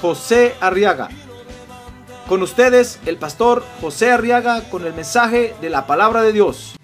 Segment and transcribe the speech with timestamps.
[0.00, 1.08] José Arriaga.
[2.28, 6.74] Con ustedes, el pastor José Arriaga con el mensaje de la palabra de Dios.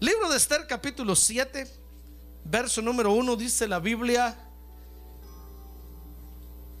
[0.00, 1.66] Libro de Esther capítulo 7,
[2.44, 4.47] verso número 1 dice la Biblia,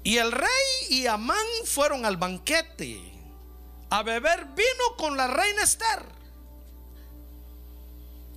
[0.08, 0.48] y el rey
[0.88, 1.36] y Amán
[1.66, 2.98] fueron al banquete
[3.90, 6.02] a beber vino con la reina Esther.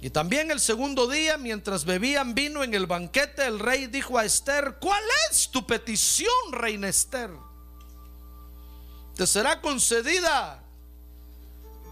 [0.01, 4.25] Y también el segundo día, mientras bebían vino en el banquete, el rey dijo a
[4.25, 7.31] Esther, ¿cuál es tu petición, reina Esther?
[9.15, 10.61] Te será concedida.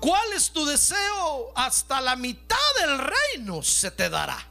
[0.02, 1.54] ¿Cuál es tu deseo?
[1.56, 4.46] Hasta la mitad del reino se te dará.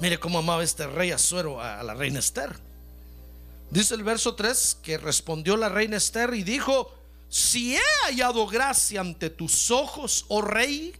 [0.00, 2.67] Mire cómo amaba este rey Azuero a la reina Esther.
[3.70, 6.94] Dice el verso 3 que respondió la reina Esther y dijo,
[7.28, 10.94] si he hallado gracia ante tus ojos, oh rey,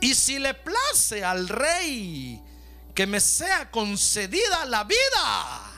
[0.00, 2.42] y si le place al rey
[2.94, 5.70] que me sea concedida la vida,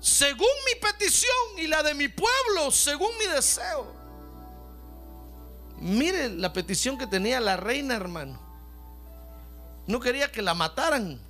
[0.00, 3.94] según mi petición y la de mi pueblo, según mi deseo.
[5.78, 8.40] Mire la petición que tenía la reina, hermano.
[9.86, 11.20] No quería que la mataran.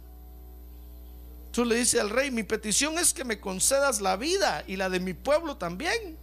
[1.53, 4.89] Tú le dices al rey, mi petición es que me concedas la vida y la
[4.89, 6.19] de mi pueblo también.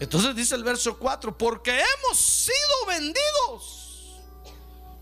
[0.00, 4.20] Entonces dice el verso 4, porque hemos sido vendidos,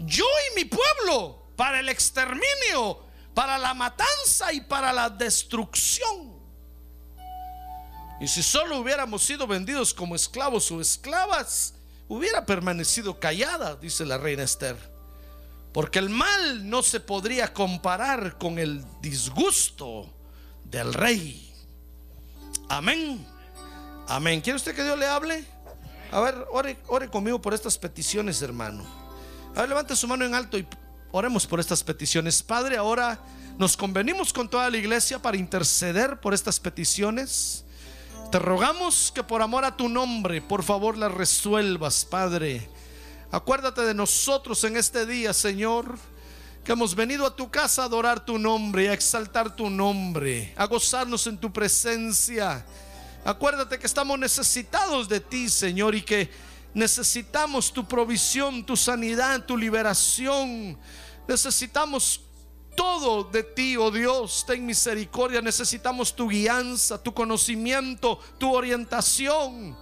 [0.00, 3.00] yo y mi pueblo, para el exterminio,
[3.34, 6.32] para la matanza y para la destrucción.
[8.20, 11.74] Y si solo hubiéramos sido vendidos como esclavos o esclavas,
[12.08, 14.91] hubiera permanecido callada, dice la reina Esther.
[15.72, 20.12] Porque el mal no se podría comparar con el disgusto
[20.64, 21.52] del rey.
[22.68, 23.26] Amén.
[24.08, 24.40] Amén.
[24.40, 25.44] ¿Quiere usted que Dios le hable?
[26.10, 28.84] A ver, ore, ore conmigo por estas peticiones, hermano.
[29.54, 30.66] A ver, levante su mano en alto y
[31.10, 32.42] oremos por estas peticiones.
[32.42, 33.18] Padre, ahora
[33.58, 37.64] nos convenimos con toda la iglesia para interceder por estas peticiones.
[38.30, 42.68] Te rogamos que por amor a tu nombre, por favor, las resuelvas, Padre.
[43.32, 45.98] Acuérdate de nosotros en este día, Señor,
[46.62, 50.66] que hemos venido a tu casa a adorar tu nombre, a exaltar tu nombre, a
[50.66, 52.62] gozarnos en tu presencia.
[53.24, 56.30] Acuérdate que estamos necesitados de ti, Señor, y que
[56.74, 60.78] necesitamos tu provisión, tu sanidad, tu liberación.
[61.26, 62.20] Necesitamos
[62.76, 65.40] todo de ti, oh Dios, ten misericordia.
[65.40, 69.74] Necesitamos tu guianza, tu conocimiento, tu orientación.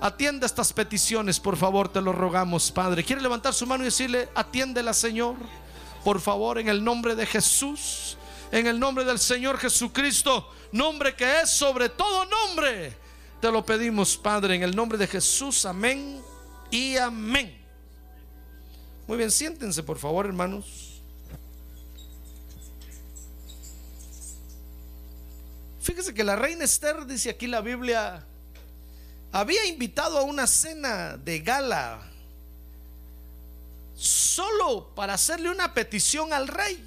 [0.00, 3.02] Atienda estas peticiones, por favor, te lo rogamos, Padre.
[3.02, 5.36] ¿Quiere levantar su mano y decirle, atiéndela, Señor?
[6.04, 8.18] Por favor, en el nombre de Jesús,
[8.52, 12.96] en el nombre del Señor Jesucristo, nombre que es sobre todo nombre.
[13.40, 15.64] Te lo pedimos, Padre, en el nombre de Jesús.
[15.64, 16.22] Amén
[16.70, 17.56] y amén.
[19.06, 21.00] Muy bien, siéntense, por favor, hermanos.
[25.80, 28.26] Fíjese que la reina Esther, dice aquí la Biblia,
[29.36, 32.00] había invitado a una cena de gala
[33.94, 36.82] solo para hacerle una petición al rey.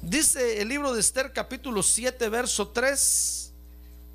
[0.00, 3.52] Dice el libro de Esther capítulo 7, verso 3,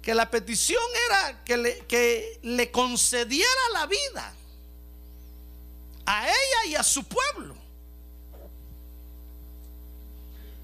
[0.02, 4.34] que la petición era que le, que le concediera la vida
[6.06, 7.58] a ella y a su pueblo.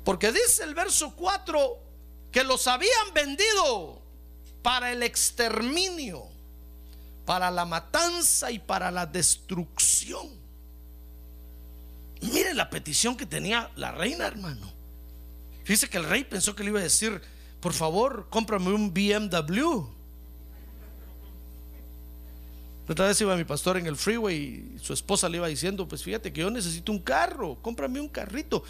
[0.06, 1.80] Porque dice el verso 4
[2.32, 4.01] que los habían vendido
[4.62, 6.24] para el exterminio,
[7.26, 10.30] para la matanza y para la destrucción.
[12.22, 14.72] Mire la petición que tenía la reina, hermano.
[15.66, 17.22] Dice que el rey pensó que le iba a decir,
[17.60, 19.86] por favor, cómprame un BMW.
[22.88, 26.04] Otra vez iba mi pastor en el freeway y su esposa le iba diciendo, pues
[26.04, 28.64] fíjate que yo necesito un carro, cómprame un carrito.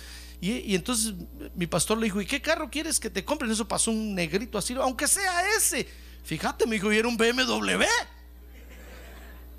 [0.44, 1.14] Y, entonces
[1.56, 3.52] mi pastor le dijo, ¿y qué carro quieres que te compren?
[3.52, 5.88] Eso pasó un negrito así, aunque sea ese.
[6.24, 7.84] Fíjate, me dijo, y era un BMW.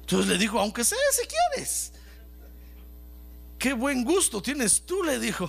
[0.00, 1.93] Entonces le dijo, aunque sea ese quieres.
[3.58, 5.49] Qué buen gusto tienes tú, le dijo.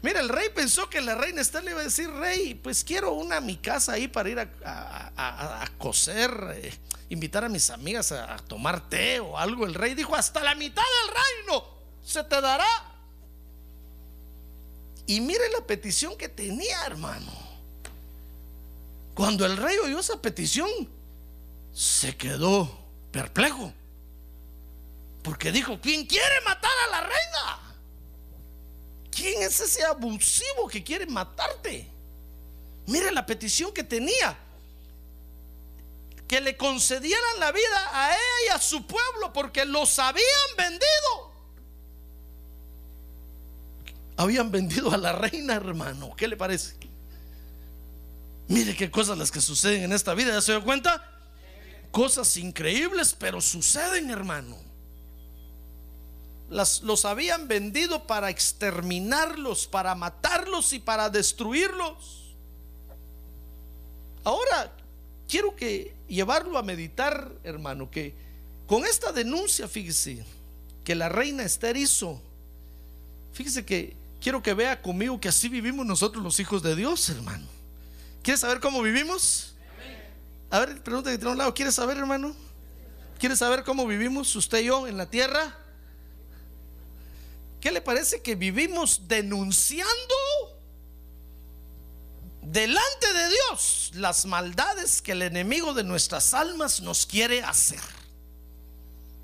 [0.00, 3.12] Mira, el rey pensó que la reina Esther le iba a decir, rey, pues quiero
[3.12, 6.72] una a mi casa ahí para ir a, a- coser, eh,
[7.10, 9.66] invitar a mis amigas a tomar té o algo.
[9.66, 11.64] El rey dijo, hasta la mitad del reino
[12.02, 12.93] se te dará.
[15.06, 17.32] Y mire la petición que tenía, hermano.
[19.14, 20.68] Cuando el rey oyó esa petición,
[21.72, 22.70] se quedó
[23.12, 23.72] perplejo.
[25.22, 27.76] Porque dijo, ¿quién quiere matar a la reina?
[29.10, 31.88] ¿Quién es ese abusivo que quiere matarte?
[32.86, 34.38] Mire la petición que tenía.
[36.26, 41.33] Que le concedieran la vida a ella y a su pueblo porque los habían vendido.
[44.16, 46.14] Habían vendido a la reina, hermano.
[46.16, 46.76] ¿Qué le parece?
[48.48, 50.32] Mire qué cosas las que suceden en esta vida.
[50.32, 51.10] ¿Ya se dio cuenta?
[51.90, 54.56] Cosas increíbles, pero suceden, hermano.
[56.50, 62.34] Las, los habían vendido para exterminarlos, para matarlos y para destruirlos.
[64.22, 64.72] Ahora,
[65.28, 68.14] quiero que llevarlo a meditar, hermano, que
[68.66, 70.24] con esta denuncia, fíjese,
[70.84, 72.20] que la reina Esther hizo,
[73.32, 77.46] fíjese que quiero que vea conmigo que así vivimos nosotros los hijos de Dios, hermano.
[78.22, 79.54] ¿Quieres saber cómo vivimos?
[80.50, 82.34] A ver, pregunta que tiene un lado, ¿quieres saber, hermano?
[83.18, 85.54] ¿Quieres saber cómo vivimos usted y yo en la tierra?
[87.60, 90.14] ¿Qué le parece que vivimos denunciando
[92.40, 97.80] delante de Dios las maldades que el enemigo de nuestras almas nos quiere hacer?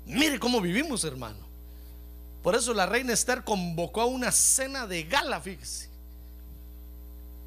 [0.05, 1.50] Mire cómo vivimos, hermano.
[2.41, 5.89] Por eso la reina Esther convocó a una cena de gala, fíjese.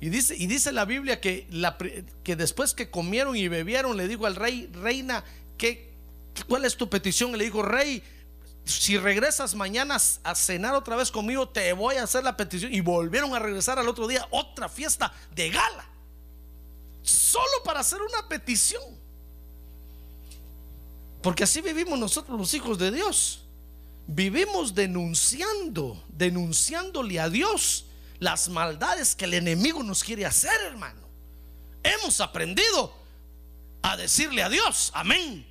[0.01, 1.47] Y dice, y dice la Biblia que,
[2.25, 5.25] después que comieron y bebieron, le dijo al rey, reina,
[5.57, 5.93] ¿qué,
[6.49, 7.35] ¿cuál es tu petición?
[7.35, 8.03] Y le dijo, rey,
[8.65, 12.73] si regresas mañana a cenar otra vez conmigo, te voy a hacer la petición.
[12.73, 15.87] Y volvieron a regresar al otro día, otra fiesta de gala.
[17.03, 18.83] Solo para hacer una petición.
[21.23, 23.44] Porque así vivimos nosotros los hijos de Dios.
[24.07, 27.87] Vivimos denunciando, denunciándole a Dios
[28.19, 31.01] las maldades que el enemigo nos quiere hacer, hermano.
[31.83, 32.95] Hemos aprendido
[33.83, 35.47] a decirle a Dios, amén.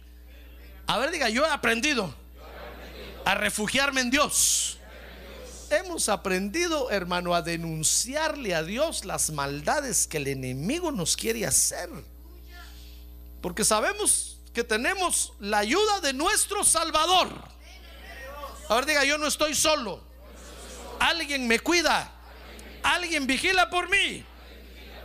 [0.88, 2.14] A ver, diga, yo he aprendido
[3.26, 4.78] a refugiarme en Dios.
[5.70, 11.90] Hemos aprendido, hermano, a denunciarle a Dios las maldades que el enemigo nos quiere hacer.
[13.42, 17.53] Porque sabemos que tenemos la ayuda de nuestro Salvador.
[18.70, 20.02] A ver, diga, yo no estoy solo.
[21.00, 22.12] Alguien me cuida.
[22.82, 24.26] Alguien vigila por mí.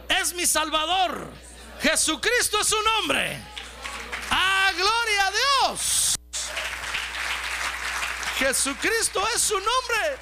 [0.09, 1.31] Es mi Salvador.
[1.81, 3.39] Jesucristo es su nombre.
[4.31, 5.33] ¡Ah, gloria a
[5.71, 6.15] Dios!
[8.39, 10.19] Jesucristo es su nombre.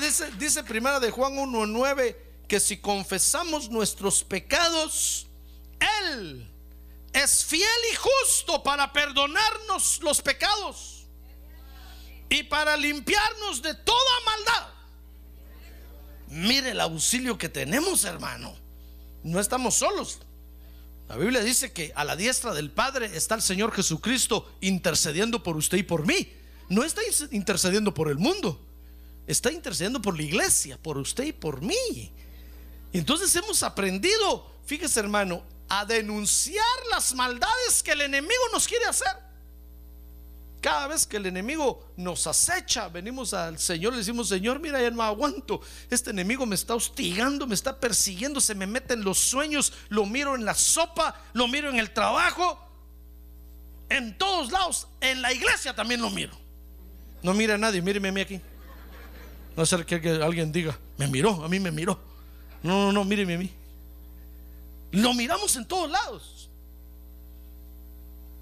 [0.00, 5.26] Dice, dice primera de Juan 1.9 que si confesamos nuestros pecados,
[6.02, 6.48] Él
[7.12, 10.91] es fiel y justo para perdonarnos los pecados
[12.32, 14.68] y para limpiarnos de toda maldad.
[16.28, 18.56] Mire el auxilio que tenemos, hermano.
[19.22, 20.18] No estamos solos.
[21.08, 25.58] La Biblia dice que a la diestra del Padre está el Señor Jesucristo intercediendo por
[25.58, 26.32] usted y por mí.
[26.70, 27.02] No está
[27.32, 28.58] intercediendo por el mundo.
[29.26, 32.12] Está intercediendo por la iglesia, por usted y por mí.
[32.94, 39.31] Entonces hemos aprendido, fíjese hermano, a denunciar las maldades que el enemigo nos quiere hacer.
[40.62, 44.92] Cada vez que el enemigo nos acecha, venimos al Señor, le decimos, Señor, mira, ya
[44.92, 45.60] no aguanto.
[45.90, 50.06] Este enemigo me está hostigando, me está persiguiendo, se me mete en los sueños, lo
[50.06, 52.64] miro en la sopa, lo miro en el trabajo,
[53.88, 56.32] en todos lados, en la iglesia también lo miro.
[57.24, 58.40] No mira a nadie, míreme a mí aquí.
[59.56, 61.98] No ser que alguien diga, me miró, a mí me miró.
[62.62, 63.50] No, no, no, míreme a mí.
[64.92, 66.50] Lo miramos en todos lados.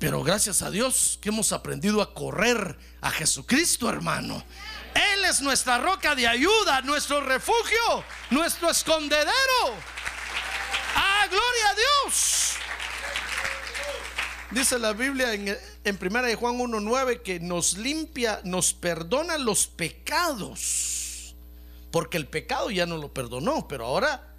[0.00, 4.42] Pero gracias a Dios que hemos aprendido a correr a Jesucristo, hermano.
[4.94, 9.28] Él es nuestra roca de ayuda, nuestro refugio, nuestro escondedero.
[10.96, 12.52] ¡Ah, gloria a Dios!
[14.52, 15.48] Dice la Biblia en,
[15.84, 21.36] en 1 de Juan 1.9 que nos limpia, nos perdona los pecados.
[21.92, 24.34] Porque el pecado ya no lo perdonó, pero ahora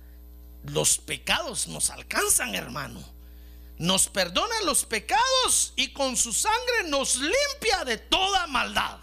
[0.63, 3.20] los pecados nos alcanzan, hermano
[3.81, 9.00] nos perdona los pecados y con su sangre nos limpia de toda maldad.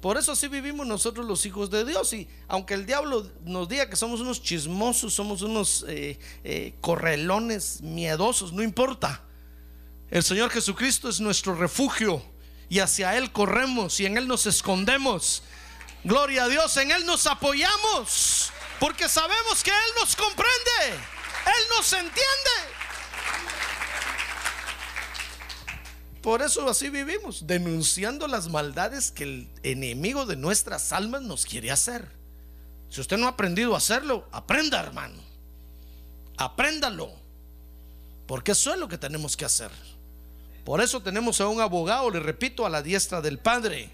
[0.00, 2.12] Por eso así vivimos nosotros los hijos de Dios.
[2.12, 7.80] Y aunque el diablo nos diga que somos unos chismosos, somos unos eh, eh, correlones
[7.82, 9.24] miedosos, no importa.
[10.08, 12.22] El Señor Jesucristo es nuestro refugio
[12.68, 15.42] y hacia Él corremos y en Él nos escondemos.
[16.04, 21.02] Gloria a Dios, en Él nos apoyamos, porque sabemos que Él nos comprende,
[21.46, 22.72] Él nos entiende.
[26.22, 31.72] Por eso así vivimos, denunciando las maldades que el enemigo de nuestras almas nos quiere
[31.72, 32.08] hacer.
[32.88, 35.20] Si usted no ha aprendido a hacerlo, aprenda, hermano.
[36.36, 37.10] Apréndalo.
[38.26, 39.70] Porque eso es lo que tenemos que hacer.
[40.64, 43.90] Por eso tenemos a un abogado, le repito, a la diestra del Padre.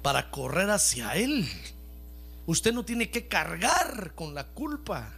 [0.00, 1.46] Para correr hacia Él.
[2.46, 5.08] Usted no tiene que cargar con la culpa.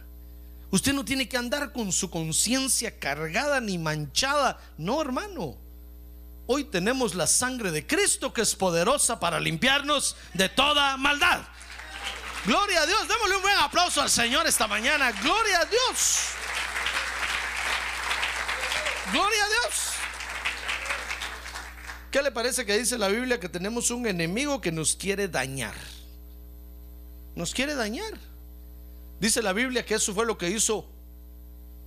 [0.71, 4.59] Usted no tiene que andar con su conciencia cargada ni manchada.
[4.77, 5.57] No, hermano.
[6.47, 11.41] Hoy tenemos la sangre de Cristo que es poderosa para limpiarnos de toda maldad.
[12.45, 13.07] Gloria a Dios.
[13.07, 15.11] Démosle un buen aplauso al Señor esta mañana.
[15.23, 16.19] Gloria a Dios.
[19.11, 19.91] Gloria a Dios.
[22.11, 25.73] ¿Qué le parece que dice la Biblia que tenemos un enemigo que nos quiere dañar?
[27.35, 28.13] Nos quiere dañar.
[29.19, 30.85] Dice la Biblia que eso fue lo que hizo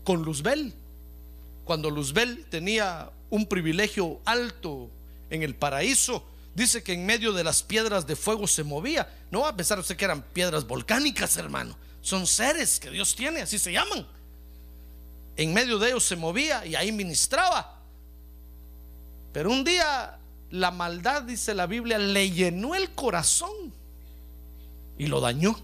[0.05, 0.75] con Luzbel.
[1.65, 4.91] Cuando Luzbel tenía un privilegio alto
[5.31, 6.25] en el paraíso,
[6.55, 9.09] dice que en medio de las piedras de fuego se movía.
[9.31, 11.77] No va a pensar usted que eran piedras volcánicas, hermano.
[12.01, 14.07] Son seres que Dios tiene, así se llaman.
[15.37, 17.81] En medio de ellos se movía y ahí ministraba.
[19.33, 20.19] Pero un día
[20.51, 23.78] la maldad, dice la Biblia, le llenó el corazón
[24.99, 25.57] y lo dañó.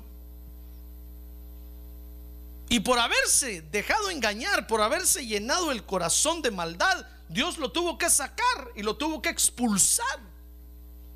[2.68, 7.98] Y por haberse dejado engañar, por haberse llenado el corazón de maldad, Dios lo tuvo
[7.98, 10.20] que sacar y lo tuvo que expulsar.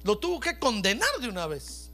[0.05, 1.91] Lo tuvo que condenar de una vez.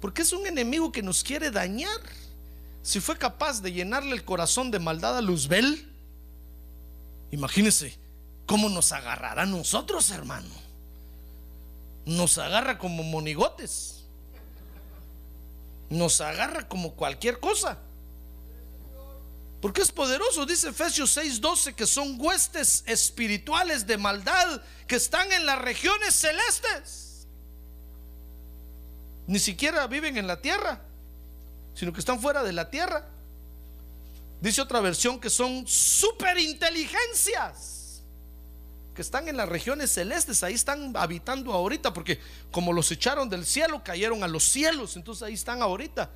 [0.00, 2.00] Porque es un enemigo que nos quiere dañar.
[2.82, 5.92] Si fue capaz de llenarle el corazón de maldad a Luzbel,
[7.30, 7.98] imagínese
[8.46, 10.54] cómo nos agarrará a nosotros, hermano.
[12.06, 13.97] Nos agarra como monigotes.
[15.90, 17.78] Nos agarra como cualquier cosa.
[19.60, 25.46] Porque es poderoso, dice Efesios 6:12, que son huestes espirituales de maldad que están en
[25.46, 27.26] las regiones celestes.
[29.26, 30.80] Ni siquiera viven en la tierra,
[31.74, 33.06] sino que están fuera de la tierra.
[34.40, 37.77] Dice otra versión que son superinteligencias,
[38.98, 42.18] que están en las regiones celestes, ahí están habitando ahorita, porque
[42.50, 46.10] como los echaron del cielo, cayeron a los cielos, entonces ahí están ahorita.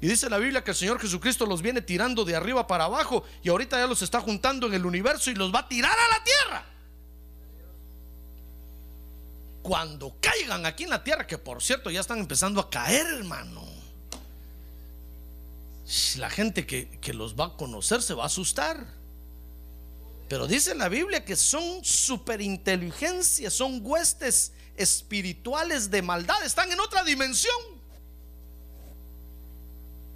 [0.00, 3.22] Y dice la Biblia que el Señor Jesucristo los viene tirando de arriba para abajo
[3.44, 6.18] y ahorita ya los está juntando en el universo y los va a tirar a
[6.18, 6.66] la tierra.
[9.62, 13.62] Cuando caigan aquí en la tierra, que por cierto ya están empezando a caer, hermano.
[16.16, 19.03] La gente que, que los va a conocer se va a asustar.
[20.28, 27.04] Pero dice la Biblia que son superinteligencias, son huestes espirituales de maldad, están en otra
[27.04, 27.54] dimensión.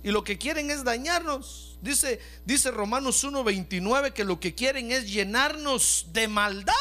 [0.02, 1.78] Y lo que quieren es dañarnos.
[1.82, 6.74] Dice, dice Romanos 1:29 que lo que quieren es llenarnos de maldad.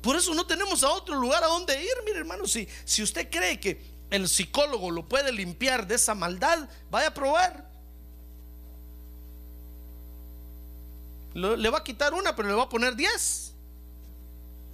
[0.00, 3.28] Por eso no tenemos a otro lugar a donde ir, mire hermano, si, si usted
[3.30, 7.67] cree que el psicólogo lo puede limpiar de esa maldad, vaya a probar.
[11.38, 13.54] Le va a quitar una, pero le va a poner diez.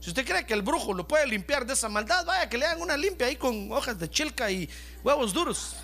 [0.00, 2.66] Si usted cree que el brujo lo puede limpiar de esa maldad, vaya que le
[2.66, 4.68] hagan una limpia ahí con hojas de chilca y
[5.02, 5.76] huevos duros.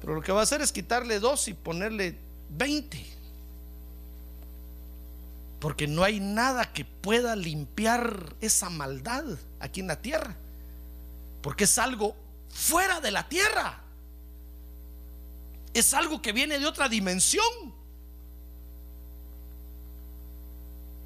[0.00, 2.18] Pero lo que va a hacer es quitarle dos y ponerle
[2.48, 3.06] veinte.
[5.58, 9.24] Porque no hay nada que pueda limpiar esa maldad
[9.58, 10.36] aquí en la tierra.
[11.42, 12.16] Porque es algo
[12.48, 13.79] fuera de la tierra.
[15.72, 17.74] Es algo que viene de otra dimensión.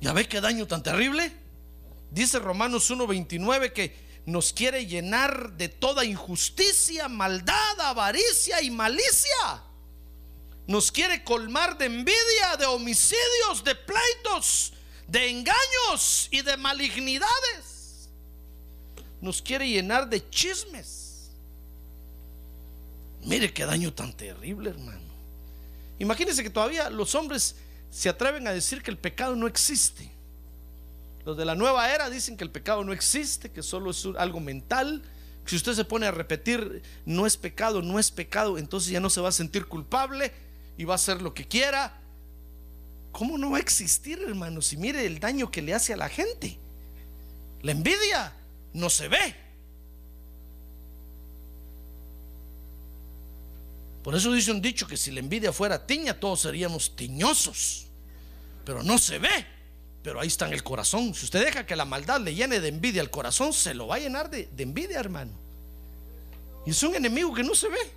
[0.01, 1.33] ¿Ya ve qué daño tan terrible?
[2.11, 9.63] Dice Romanos 1.29 que nos quiere llenar de toda injusticia, maldad, avaricia y malicia.
[10.67, 14.73] Nos quiere colmar de envidia, de homicidios, de pleitos,
[15.07, 18.09] de engaños y de malignidades.
[19.21, 21.04] Nos quiere llenar de chismes.
[23.25, 25.15] Mire qué daño tan terrible, hermano.
[25.99, 27.57] Imagínense que todavía los hombres
[27.91, 30.11] se atreven a decir que el pecado no existe.
[31.25, 34.41] Los de la nueva era dicen que el pecado no existe, que solo es algo
[34.41, 35.03] mental.
[35.47, 39.09] Si usted se pone a repetir, no es pecado, no es pecado, entonces ya no
[39.09, 40.33] se va a sentir culpable
[40.77, 42.01] y va a hacer lo que quiera.
[43.13, 44.61] ¿Cómo no va a existir, hermano?
[44.61, 46.59] Si mire el daño que le hace a la gente.
[47.63, 48.35] La envidia
[48.75, 49.44] no se ve.
[54.05, 57.87] Por eso dice un dicho que si la envidia fuera tiña, todos seríamos tiñosos.
[58.63, 59.47] pero no se ve.
[60.03, 61.15] Pero ahí está en el corazón.
[61.15, 63.97] Si usted deja que la maldad le llene de envidia el corazón, se lo va
[63.97, 65.33] a llenar de, envidia, hermano.
[66.67, 67.91] Y es un enemigo que no se ve.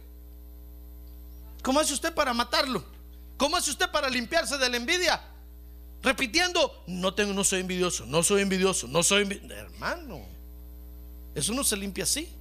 [1.61, 2.85] ¿Cómo hace usted para matarlo?
[3.35, 5.21] ¿Cómo hace usted para limpiarse de la envidia?
[6.01, 9.53] Repitiendo, no tengo, no soy envidioso, no soy envidioso, no soy envidioso.
[9.53, 10.21] Hermano,
[11.35, 12.33] eso no se limpia así.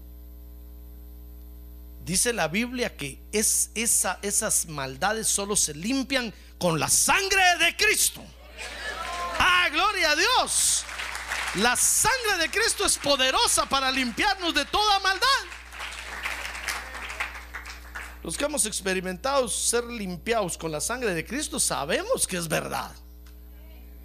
[2.06, 7.76] Dice la Biblia que es, esa, esas maldades solo se limpian con la sangre de
[7.76, 8.22] Cristo.
[9.40, 10.84] Ah, gloria a Dios.
[11.56, 15.26] La sangre de Cristo es poderosa para limpiarnos de toda maldad.
[18.22, 22.94] Los que hemos experimentado ser limpiados con la sangre de Cristo sabemos que es verdad.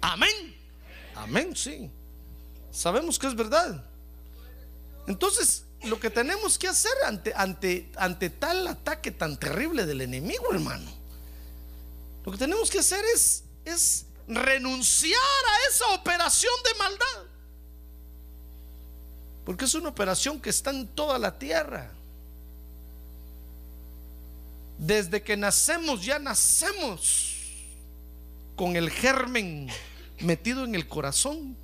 [0.00, 0.56] Amén.
[1.14, 1.88] Amén, sí.
[2.72, 3.84] Sabemos que es verdad.
[5.06, 10.52] Entonces, lo que tenemos que hacer ante, ante, ante tal ataque tan terrible del enemigo,
[10.52, 10.90] hermano,
[12.24, 17.32] lo que tenemos que hacer es, es renunciar a esa operación de maldad.
[19.44, 21.90] Porque es una operación que está en toda la tierra.
[24.78, 27.40] Desde que nacemos ya nacemos
[28.54, 29.68] con el germen
[30.20, 31.56] metido en el corazón.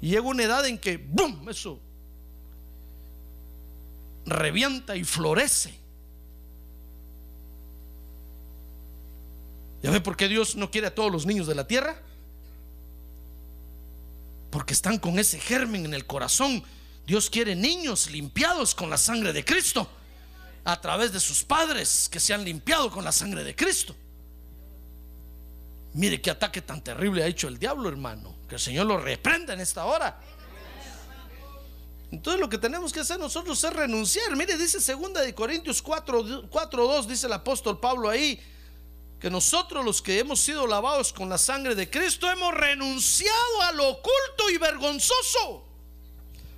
[0.00, 1.46] Y llega una edad en que, ¡boom!
[1.50, 1.78] Eso
[4.26, 5.78] revienta y florece.
[9.82, 12.00] ¿Ya ve por qué Dios no quiere a todos los niños de la tierra?
[14.50, 16.62] Porque están con ese germen en el corazón.
[17.06, 19.88] Dios quiere niños limpiados con la sangre de Cristo.
[20.64, 23.96] A través de sus padres que se han limpiado con la sangre de Cristo.
[25.94, 28.36] Mire qué ataque tan terrible ha hecho el diablo, hermano.
[28.48, 30.20] Que el Señor lo reprenda en esta hora.
[32.12, 34.34] Entonces lo que tenemos que hacer nosotros es renunciar.
[34.36, 38.40] Mire, dice segunda de Corintios 4, 4 2, dice el apóstol Pablo ahí,
[39.20, 43.72] que nosotros los que hemos sido lavados con la sangre de Cristo hemos renunciado a
[43.72, 45.68] lo oculto y vergonzoso,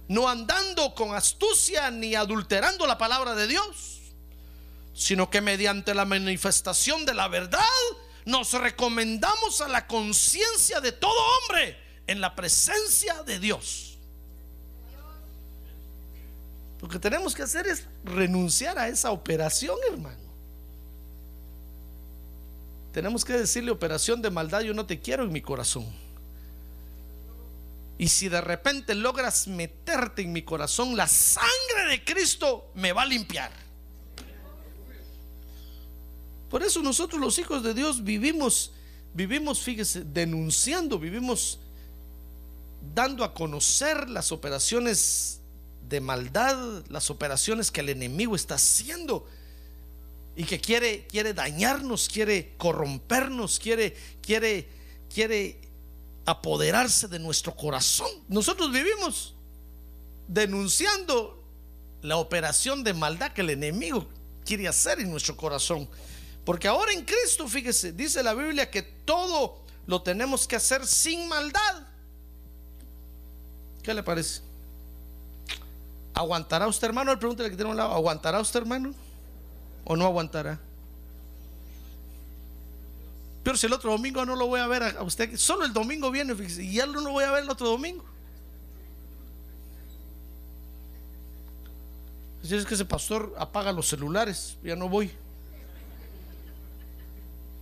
[0.09, 4.01] no andando con astucia ni adulterando la palabra de Dios,
[4.95, 7.61] sino que mediante la manifestación de la verdad
[8.25, 11.77] nos recomendamos a la conciencia de todo hombre
[12.07, 13.92] en la presencia de Dios.
[16.83, 20.19] Lo que tenemos que hacer es renunciar a esa operación, hermano.
[22.93, 25.87] Tenemos que decirle operación de maldad, yo no te quiero en mi corazón.
[27.99, 33.03] Y si de repente logras meterte en mi corazón, la sangre de Cristo me va
[33.03, 33.53] a limpiar.
[36.51, 38.73] Por eso nosotros los hijos de Dios vivimos,
[39.15, 41.61] vivimos, fíjese, denunciando, vivimos
[42.93, 45.42] dando a conocer las operaciones
[45.93, 49.29] de maldad, las operaciones que el enemigo está haciendo
[50.35, 54.67] y que quiere, quiere dañarnos, quiere corrompernos, quiere, quiere,
[55.13, 55.61] quiere
[56.25, 58.09] apoderarse de nuestro corazón.
[58.27, 59.35] Nosotros vivimos
[60.27, 61.45] denunciando
[62.01, 64.09] la operación de maldad que el enemigo
[64.47, 65.87] quiere hacer en nuestro corazón.
[66.47, 71.29] Porque ahora en Cristo, fíjese, dice la Biblia que todo lo tenemos que hacer sin
[71.29, 71.87] maldad.
[73.83, 74.52] ¿Qué le parece?
[76.15, 77.13] ¿Aguantará usted, hermano?
[77.13, 77.93] Le pregunta que tiene un lado.
[77.93, 78.95] ¿Aguantará usted, hermano?
[79.85, 80.59] ¿O no aguantará?
[83.43, 86.11] Pero si el otro domingo no lo voy a ver a usted, solo el domingo
[86.11, 88.05] viene y ya no lo voy a ver el otro domingo.
[92.43, 95.11] Si es que ese pastor apaga los celulares, ya no voy.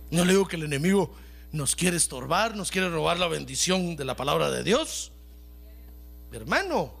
[0.09, 1.11] No le digo que el enemigo
[1.51, 5.11] nos quiere estorbar, nos quiere robar la bendición de la palabra de Dios.
[6.31, 6.93] Hermano,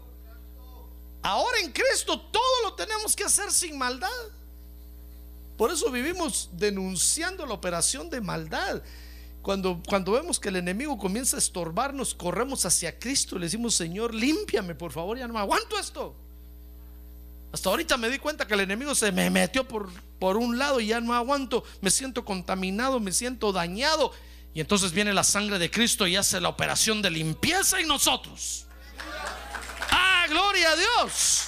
[1.23, 4.09] Ahora en Cristo todo lo tenemos que hacer sin maldad.
[5.57, 8.81] Por eso vivimos denunciando la operación de maldad.
[9.43, 13.75] Cuando, cuando vemos que el enemigo comienza a estorbarnos, corremos hacia Cristo y le decimos,
[13.75, 16.15] Señor, límpiame, por favor, ya no me aguanto esto.
[17.51, 20.79] Hasta ahorita me di cuenta que el enemigo se me metió por, por un lado
[20.79, 24.11] y ya no aguanto, me siento contaminado, me siento dañado.
[24.53, 28.65] Y entonces viene la sangre de Cristo y hace la operación de limpieza en nosotros
[30.31, 31.47] gloria a Dios.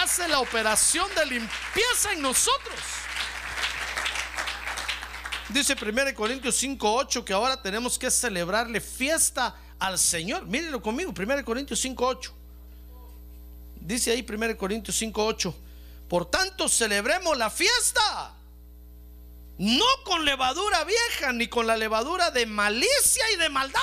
[0.00, 2.78] Hace la operación de limpieza en nosotros.
[5.48, 10.46] Dice 1 Corintios 5:8 que ahora tenemos que celebrarle fiesta al Señor.
[10.46, 12.32] Mírenlo conmigo, 1 Corintios 5:8.
[13.80, 15.54] Dice ahí 1 Corintios 5:8.
[16.08, 18.34] Por tanto, celebremos la fiesta.
[19.58, 23.80] No con levadura vieja, ni con la levadura de malicia y de maldad,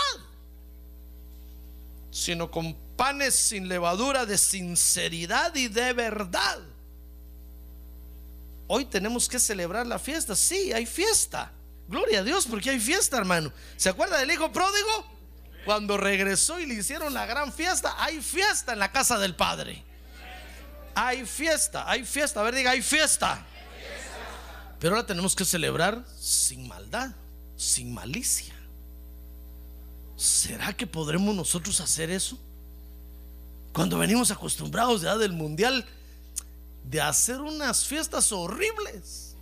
[2.11, 6.59] sino con panes sin levadura de sinceridad y de verdad.
[8.67, 10.35] Hoy tenemos que celebrar la fiesta.
[10.35, 11.49] Sí, hay fiesta.
[11.87, 13.53] Gloria a Dios, porque hay fiesta, hermano.
[13.77, 15.07] ¿Se acuerda del hijo pródigo?
[15.63, 19.81] Cuando regresó y le hicieron la gran fiesta, hay fiesta en la casa del Padre.
[20.93, 22.41] Hay fiesta, hay fiesta.
[22.41, 23.45] A ver, diga, hay fiesta.
[24.77, 27.11] Pero ahora tenemos que celebrar sin maldad,
[27.55, 28.55] sin malicia.
[30.17, 32.37] ¿Será que podremos nosotros hacer eso?
[33.73, 35.85] Cuando venimos acostumbrados ya del mundial
[36.83, 39.35] de hacer unas fiestas horribles.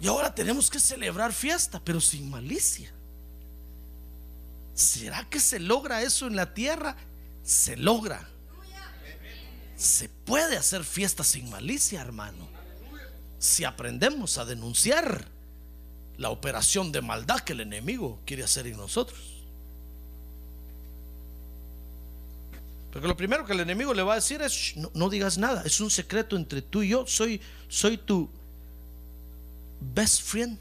[0.00, 2.92] Y ahora tenemos que celebrar fiesta, pero sin malicia.
[4.74, 6.96] ¿Será que se logra eso en la tierra?
[7.42, 8.28] Se logra.
[9.76, 12.48] Se puede hacer fiesta sin malicia, hermano.
[13.38, 15.28] Si aprendemos a denunciar
[16.16, 19.33] la operación de maldad que el enemigo quiere hacer en nosotros.
[22.94, 25.80] Porque lo primero que el enemigo le va a decir es, no, digas nada, es
[25.80, 28.30] un secreto entre tú y yo, soy, soy tu
[29.80, 30.56] best friend.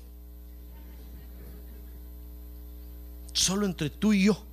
[3.34, 4.44] Solo entre tú y yo.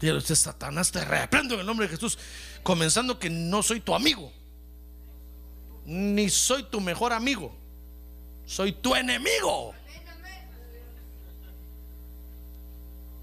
[0.00, 2.18] Dígale usted, Satanás, te reprendo en el nombre de Jesús,
[2.64, 4.32] comenzando que no soy tu amigo,
[5.86, 7.56] ni soy tu mejor amigo,
[8.46, 9.76] soy tu enemigo.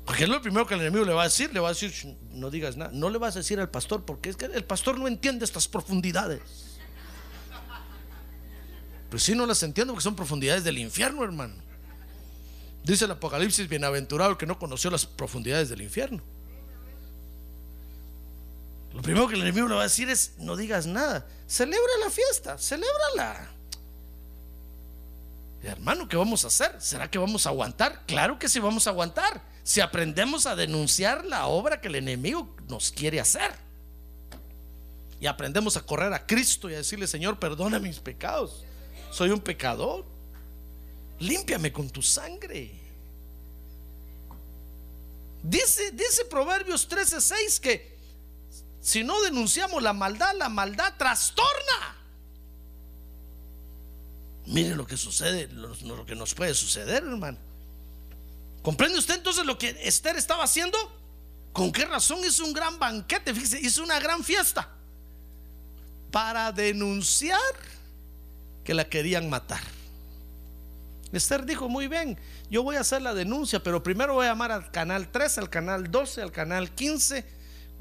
[0.06, 1.94] Porque es lo primero que el enemigo le va a decir, le va a decir,
[2.32, 4.98] no digas nada, no le vas a decir al pastor, porque es que el pastor
[4.98, 6.42] no entiende estas profundidades.
[9.10, 11.56] Pues sí, no las entiendo porque son profundidades del infierno, hermano.
[12.84, 16.24] Dice el Apocalipsis, bienaventurado el que no conoció las profundidades del infierno.
[18.94, 22.10] Lo primero que el enemigo le va a decir es, no digas nada, celebra la
[22.10, 23.52] fiesta, celébrala.
[25.64, 26.82] Hermano, ¿qué vamos a hacer?
[26.82, 28.04] ¿Será que vamos a aguantar?
[28.08, 29.51] Claro que sí vamos a aguantar.
[29.64, 33.52] Si aprendemos a denunciar la obra que el enemigo nos quiere hacer.
[35.20, 38.64] Y aprendemos a correr a Cristo y a decirle, Señor, perdona mis pecados.
[39.12, 40.04] Soy un pecador.
[41.20, 42.72] Límpiame con tu sangre.
[45.44, 47.98] Dice, dice Proverbios 13:6 que
[48.80, 51.98] si no denunciamos la maldad, la maldad trastorna.
[54.48, 57.38] Mire lo que sucede, lo, lo que nos puede suceder, hermano.
[58.62, 60.78] ¿Comprende usted entonces lo que Esther estaba haciendo?
[61.52, 63.34] ¿Con qué razón hizo un gran banquete?
[63.34, 64.70] Fíjese, hizo una gran fiesta
[66.12, 67.40] para denunciar
[68.64, 69.62] que la querían matar.
[71.12, 72.18] Esther dijo, muy bien,
[72.50, 75.50] yo voy a hacer la denuncia, pero primero voy a llamar al canal 13, al
[75.50, 77.26] canal 12, al canal 15,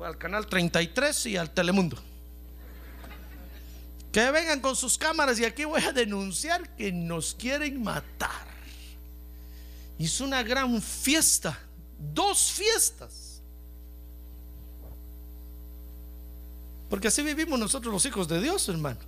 [0.05, 1.97] al canal 33 y al Telemundo.
[4.11, 8.50] Que vengan con sus cámaras y aquí voy a denunciar que nos quieren matar.
[10.01, 11.59] Hizo una gran fiesta,
[11.99, 13.43] dos fiestas.
[16.89, 18.99] Porque así vivimos nosotros los hijos de Dios, hermano.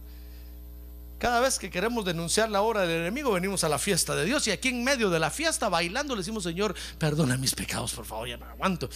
[1.18, 4.46] Cada vez que queremos denunciar la obra del enemigo, venimos a la fiesta de Dios
[4.48, 8.05] y aquí en medio de la fiesta, bailando, le decimos, Señor, perdona mis pecados, por
[8.05, 8.90] favor, ya no aguanto.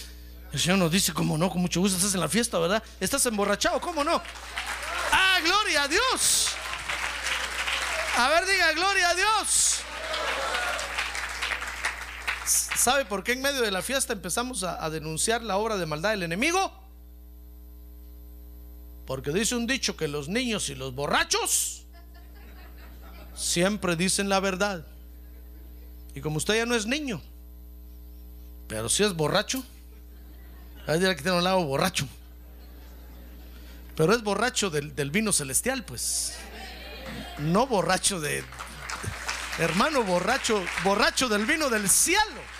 [0.53, 1.49] El Señor nos dice, ¿cómo no?
[1.49, 2.83] Con mucho gusto estás en la fiesta, ¿verdad?
[2.99, 4.21] Estás emborrachado, ¿cómo no?
[5.11, 6.49] ¡Ah, gloria a Dios!
[8.17, 9.81] A ver, diga, gloria a Dios.
[12.77, 16.11] ¿Sabe por qué en medio de la fiesta empezamos a, denunciar la obra de maldad
[16.11, 16.71] del enemigo?
[19.07, 21.85] Porque dice un dicho que los niños y los borrachos
[23.35, 24.85] siempre dicen la verdad.
[26.13, 27.19] Y como usted ya no es niño,
[28.67, 29.63] pero si es borracho,
[30.85, 32.07] ahí dirá que tiene un lado borracho.
[33.95, 36.35] Pero es borracho del, del, vino celestial, pues.
[37.39, 38.43] No borracho de.
[39.57, 42.56] Hermano, borracho, borracho del vino del cielo.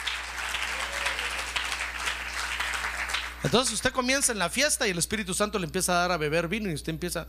[3.48, 6.18] Entonces usted comienza en la fiesta y el Espíritu Santo le empieza a dar a
[6.18, 7.26] beber vino y usted empieza.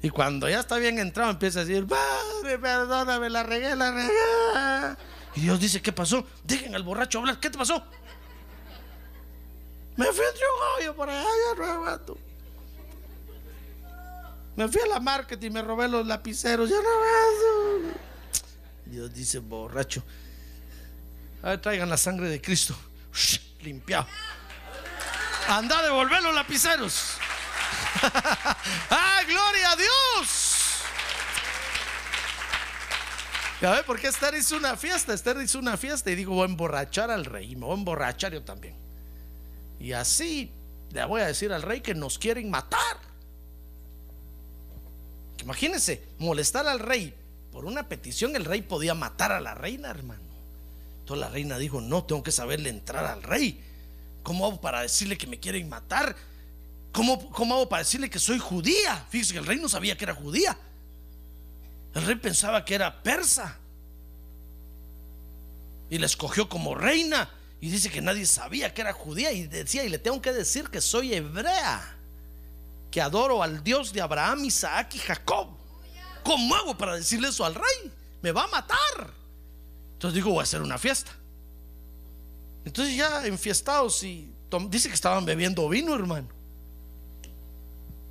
[0.00, 4.96] Y cuando ya está bien entrado, empieza a decir, Padre, perdóname, la regué, la regué.
[5.34, 6.24] Y Dios dice, ¿qué pasó?
[6.44, 7.84] Dejen al borracho hablar, ¿qué te pasó?
[9.96, 12.16] Me fui entre un hoyo por allá, ya no.
[14.54, 17.92] Me fui a la market y me robé los lapiceros, ya no.
[18.86, 20.04] Dios dice, borracho.
[21.42, 22.76] A ver, traigan la sangre de Cristo.
[23.12, 24.06] Shh, limpiado.
[25.48, 27.18] Anda a devolver los lapiceros.
[28.90, 30.52] ¡Ah, gloria a Dios!
[33.60, 35.14] ¿Ya ve por qué Esther hizo una fiesta?
[35.14, 38.32] Esther hizo una fiesta y dijo, voy a emborrachar al rey, me voy a emborrachar
[38.32, 38.74] yo también.
[39.78, 40.50] Y así
[40.90, 42.98] le voy a decir al rey que nos quieren matar.
[45.42, 47.14] Imagínense, molestar al rey
[47.52, 50.31] por una petición, el rey podía matar a la reina, hermano.
[51.02, 53.60] Entonces la reina dijo, no, tengo que saberle entrar al rey.
[54.22, 56.14] ¿Cómo hago para decirle que me quieren matar?
[56.92, 59.04] ¿Cómo, ¿Cómo hago para decirle que soy judía?
[59.10, 60.56] Fíjese que el rey no sabía que era judía.
[61.92, 63.58] El rey pensaba que era persa.
[65.90, 67.28] Y la escogió como reina.
[67.60, 69.32] Y dice que nadie sabía que era judía.
[69.32, 71.96] Y decía, y le tengo que decir que soy hebrea.
[72.92, 75.48] Que adoro al Dios de Abraham, Isaac y Jacob.
[76.22, 77.92] ¿Cómo hago para decirle eso al rey?
[78.22, 79.21] Me va a matar.
[80.02, 81.12] Entonces digo, voy a hacer una fiesta.
[82.64, 84.34] Entonces ya enfiestados y
[84.68, 86.26] dice que estaban bebiendo vino, hermano.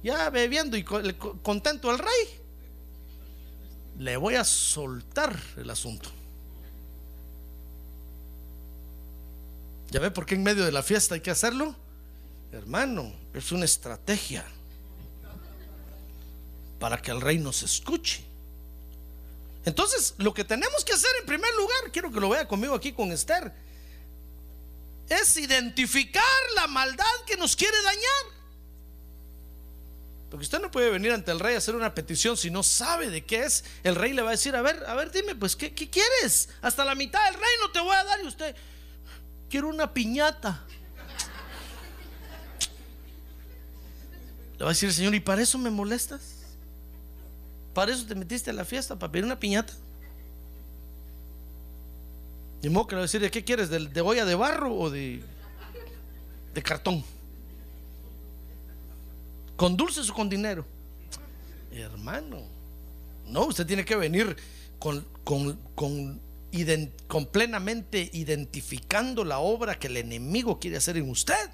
[0.01, 2.39] Ya bebiendo y contento al rey.
[3.97, 6.09] Le voy a soltar el asunto.
[9.89, 11.75] ¿Ya ve por qué en medio de la fiesta hay que hacerlo?
[12.53, 14.45] Hermano, es una estrategia
[16.79, 18.30] para que el rey nos escuche.
[19.65, 22.93] Entonces, lo que tenemos que hacer en primer lugar, quiero que lo vea conmigo aquí
[22.93, 23.53] con Esther,
[25.07, 26.23] es identificar
[26.55, 28.41] la maldad que nos quiere dañar.
[30.31, 33.09] Porque usted no puede venir ante el rey a hacer una petición si no sabe
[33.09, 33.65] de qué es.
[33.83, 36.47] El rey le va a decir, a ver, a ver, dime, pues, ¿qué, quieres?
[36.61, 38.55] Hasta la mitad del reino te voy a dar y usted,
[39.49, 40.65] quiero una piñata.
[44.57, 46.40] Le va a decir el Señor, ¿y para eso me molestas?
[47.73, 48.97] ¿Para eso te metiste a la fiesta?
[48.97, 49.73] ¿Para pedir una piñata?
[52.61, 53.69] Y modo que decir, ¿de qué quieres?
[53.69, 55.23] ¿De, de olla de barro o de,
[56.63, 57.03] cartón?
[59.55, 60.65] ¿Con dulces o con dinero?
[61.71, 62.43] Hermano,
[63.27, 64.35] no, usted tiene que venir
[64.77, 66.21] con, con, con,
[67.07, 71.49] con plenamente identificando la obra que el enemigo quiere hacer en usted.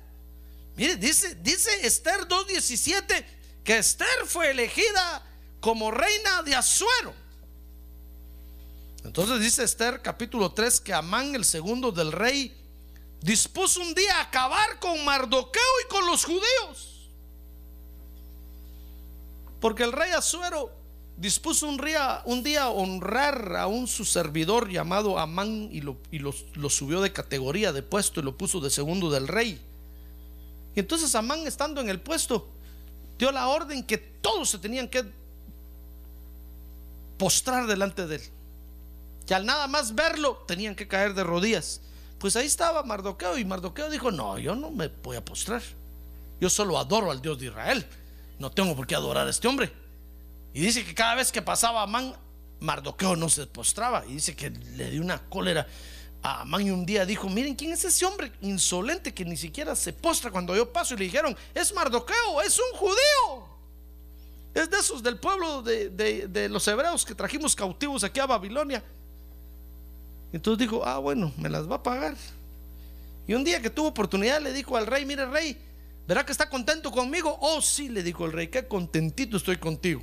[0.76, 3.26] Mire, dice, dice Esther 2.17
[3.64, 5.27] que Esther fue elegida
[5.60, 7.14] como reina de Azuero.
[9.04, 12.56] Entonces dice Esther capítulo 3 que Amán, el segundo del rey,
[13.22, 17.10] dispuso un día a acabar con Mardoqueo y con los judíos.
[19.60, 20.72] Porque el rey Azuero
[21.18, 26.32] dispuso un día, honrar a un su servidor llamado Amán y, lo, y lo,
[26.70, 29.60] subió de categoría, de puesto y lo puso de segundo del rey.
[30.76, 32.48] Y entonces Amán estando en el puesto
[33.18, 35.06] dio la orden que todos se tenían que
[37.18, 38.22] postrar delante de él.
[39.26, 41.82] Que al nada más verlo tenían que caer de rodillas.
[42.20, 45.62] Pues ahí estaba Mardoqueo y Mardoqueo dijo, no, yo no me voy a postrar.
[46.40, 47.86] Yo solo adoro al Dios de Israel
[48.40, 49.72] no tengo por qué adorar a este hombre.
[50.54, 52.16] Y dice que cada vez que pasaba Amán,
[52.60, 54.06] Mardoqueo no se postraba.
[54.06, 55.68] Y dice que le dio una cólera
[56.22, 59.76] a Amán y un día dijo, miren, ¿quién es ese hombre insolente que ni siquiera
[59.76, 60.94] se postra cuando yo paso?
[60.94, 63.57] Y le dijeron, es Mardoqueo, es un judío.
[64.58, 68.84] Es de esos del pueblo de, de los hebreos que trajimos cautivos aquí a Babilonia.
[70.34, 72.16] Entonces dijo, ah, bueno, me las va a pagar.
[73.28, 75.58] Y un día que tuvo oportunidad le dijo al rey, mire rey,
[76.08, 77.38] ¿Verá que está contento conmigo?
[77.42, 80.02] Oh, sí, le dijo el rey, qué contentito estoy contigo.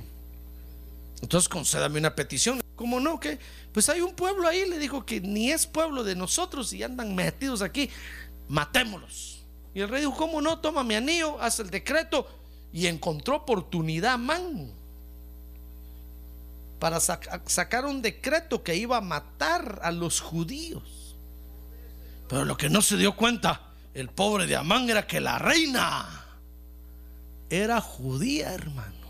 [1.19, 2.61] Entonces concédame una petición.
[2.75, 3.19] ¿Cómo no?
[3.19, 3.39] que
[3.73, 7.15] Pues hay un pueblo ahí, le dijo que ni es pueblo de nosotros y andan
[7.15, 7.89] metidos aquí.
[8.47, 9.43] Matémoslos.
[9.73, 10.59] Y el rey dijo, ¿cómo no?
[10.59, 12.27] Toma mi anillo, haz el decreto.
[12.75, 14.69] Y encontró oportunidad, man,
[16.77, 21.15] para sacar un decreto que iba a matar a los judíos.
[22.27, 26.25] Pero lo que no se dio cuenta el pobre de Amán era que la reina
[27.49, 29.07] era judía, hermano.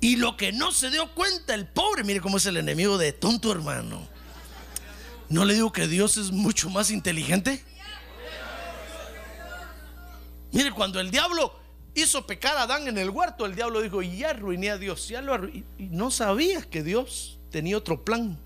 [0.00, 3.12] Y lo que no se dio cuenta el pobre, mire cómo es el enemigo de
[3.12, 4.06] tonto, hermano.
[5.28, 7.64] ¿No le digo que Dios es mucho más inteligente?
[10.52, 11.63] Mire, cuando el diablo
[11.94, 15.20] hizo pecar a Adán en el huerto, el diablo dijo, ya arruiné a Dios, ya
[15.22, 18.38] lo Y no sabía que Dios tenía otro plan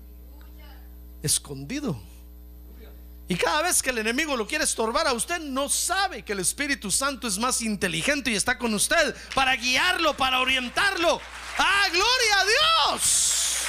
[1.21, 1.99] escondido.
[3.27, 6.39] Y cada vez que el enemigo lo quiere estorbar a usted, no sabe que el
[6.39, 11.21] Espíritu Santo es más inteligente y está con usted para guiarlo, para orientarlo.
[11.59, 13.65] ¡Ah, gloria a Dios!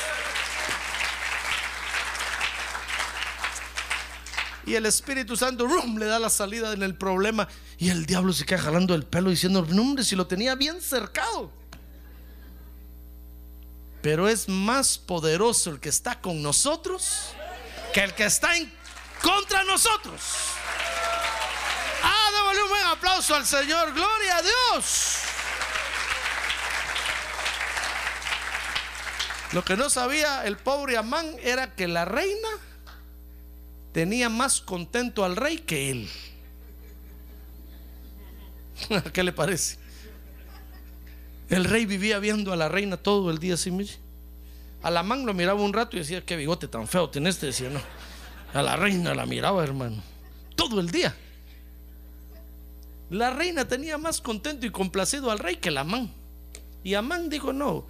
[4.67, 7.49] Y el Espíritu Santo rum, le da la salida en el problema.
[7.79, 10.81] Y el diablo se queda jalando el pelo diciendo, no hombre, si lo tenía bien
[10.81, 11.51] cercado.
[14.03, 17.35] Pero es más poderoso el que está con nosotros
[17.93, 18.51] que el que está
[19.21, 20.21] contra nosotros.
[22.03, 23.93] Ah, démosle un buen aplauso al Señor.
[23.93, 25.17] Gloria a Dios.
[29.53, 32.49] Lo que no sabía el pobre Amán era que la reina
[33.93, 36.09] tenía más contento al rey que él.
[39.13, 39.79] ¿Qué le parece?
[41.49, 43.93] El rey vivía viendo a la reina todo el día así, mire.
[44.83, 47.69] A la lo miraba un rato y decía, qué bigote tan feo tenés, este", decía,
[47.69, 47.81] no.
[48.55, 50.03] A la reina la miraba, hermano,
[50.57, 51.15] todo el día.
[53.11, 56.15] La reina tenía más contento y complacido al rey que la Amán.
[56.83, 57.85] Y Amán dijo, no,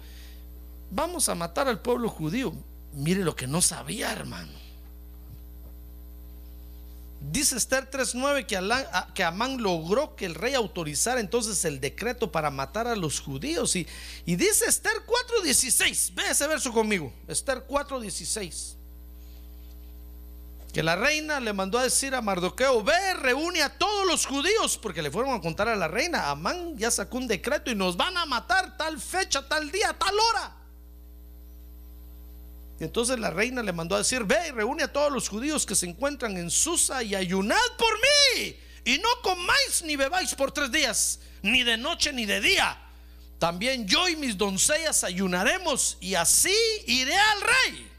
[0.89, 2.53] vamos a matar al pueblo judío.
[2.93, 4.60] Mire lo que no sabía, hermano.
[7.23, 12.49] Dice Esther 3.9 que, que Amán logró que el rey autorizara entonces el decreto para
[12.49, 13.75] matar a los judíos.
[13.75, 13.87] Y,
[14.25, 18.75] y dice Esther 4.16, ve ese verso conmigo, Esther 4.16.
[20.73, 24.79] Que la reina le mandó a decir a Mardoqueo, ve, reúne a todos los judíos,
[24.79, 27.97] porque le fueron a contar a la reina, Amán ya sacó un decreto y nos
[27.97, 30.60] van a matar tal fecha, tal día, tal hora.
[32.81, 35.67] Y entonces la reina le mandó a decir, ve y reúne a todos los judíos
[35.67, 38.55] que se encuentran en Susa y ayunad por mí.
[38.83, 42.75] Y no comáis ni bebáis por tres días, ni de noche ni de día.
[43.37, 46.55] También yo y mis doncellas ayunaremos y así
[46.87, 47.91] iré al rey.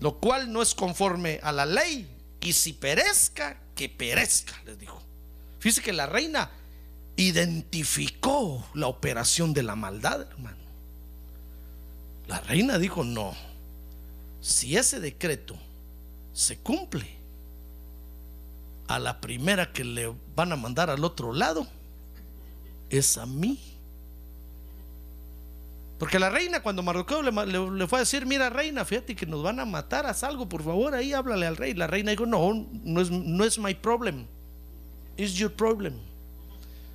[0.00, 2.08] Lo cual no es conforme a la ley.
[2.40, 5.02] Y si perezca, que perezca, les dijo.
[5.58, 6.50] Fíjese que la reina
[7.16, 10.61] identificó la operación de la maldad, hermano.
[12.26, 13.34] La reina dijo, no,
[14.40, 15.56] si ese decreto
[16.32, 17.22] se cumple,
[18.88, 21.66] a la primera que le van a mandar al otro lado
[22.90, 23.58] es a mí.
[25.98, 29.60] Porque la reina cuando Mardoqueo le, fue a decir, mira reina, fíjate que nos van
[29.60, 31.74] a matar, haz algo, por favor, ahí háblale al rey.
[31.74, 34.26] La reina dijo, no, no es, no es my problem,
[35.16, 35.94] it's your problem.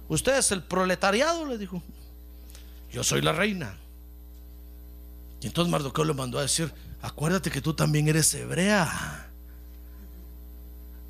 [0.09, 1.81] Usted es el proletariado, le dijo.
[2.91, 3.75] Yo soy la reina.
[5.41, 9.32] Y entonces Mardoqueo le mandó a decir, acuérdate que tú también eres hebrea.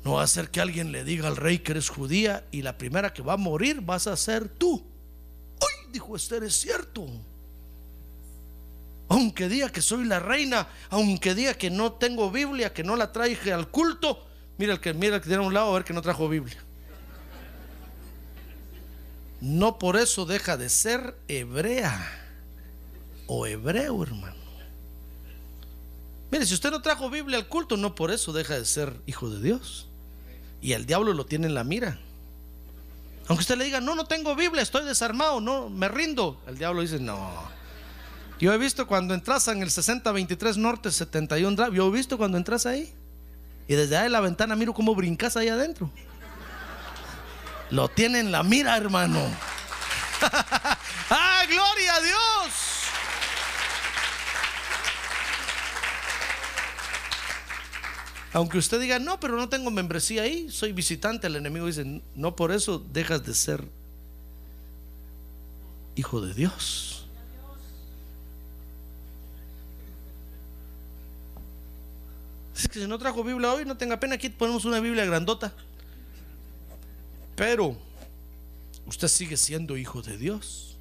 [0.04, 2.78] No va a ser que alguien le diga al rey que eres judía y la
[2.78, 4.74] primera que va a morir vas a ser tú.
[5.60, 7.06] Uy, dijo Esther, es cierto.
[9.08, 13.10] Aunque diga que soy la reina, aunque diga que no tengo Biblia, que no la
[13.10, 14.26] traje al culto,
[14.58, 16.28] mira el que mira el que tiene a un lado a ver que no trajo
[16.28, 16.62] Biblia.
[19.40, 22.27] No por eso deja de ser hebrea
[23.28, 24.34] o hebreo, hermano.
[26.30, 29.30] Mire, si usted no trajo Biblia al culto, no por eso deja de ser hijo
[29.30, 29.86] de Dios.
[30.60, 31.98] Y el diablo lo tiene en la mira.
[33.28, 36.40] Aunque usted le diga, no, no tengo Biblia, estoy desarmado, no, me rindo.
[36.46, 37.30] El diablo dice, no.
[38.40, 42.38] Yo he visto cuando entras en el 6023 Norte 71 Drive, yo he visto cuando
[42.38, 42.92] entras ahí.
[43.66, 45.90] Y desde ahí la ventana miro cómo brincas ahí adentro.
[47.70, 49.20] Lo tiene en la mira, hermano.
[51.10, 52.67] ¡Ah, gloria a Dios!
[58.32, 62.36] Aunque usted diga, no, pero no tengo membresía ahí, soy visitante, el enemigo dice, no
[62.36, 63.64] por eso dejas de ser
[65.94, 67.06] hijo de Dios.
[72.54, 75.52] Es que si no trajo Biblia hoy, no tenga pena, aquí ponemos una Biblia grandota.
[77.36, 77.76] Pero
[78.86, 80.76] usted sigue siendo hijo de Dios.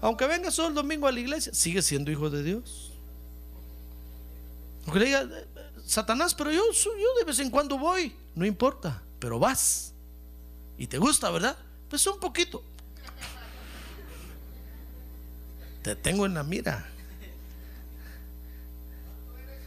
[0.00, 2.90] Aunque venga solo el domingo a la iglesia, sigue siendo hijo de Dios.
[4.84, 5.46] Aunque le diga, "Eh,
[5.86, 9.92] Satanás, pero yo, yo de vez en cuando voy, no importa, pero vas.
[10.78, 11.56] Y te gusta, ¿verdad?
[11.88, 12.62] Pues un poquito.
[15.82, 16.86] Te tengo en la mira.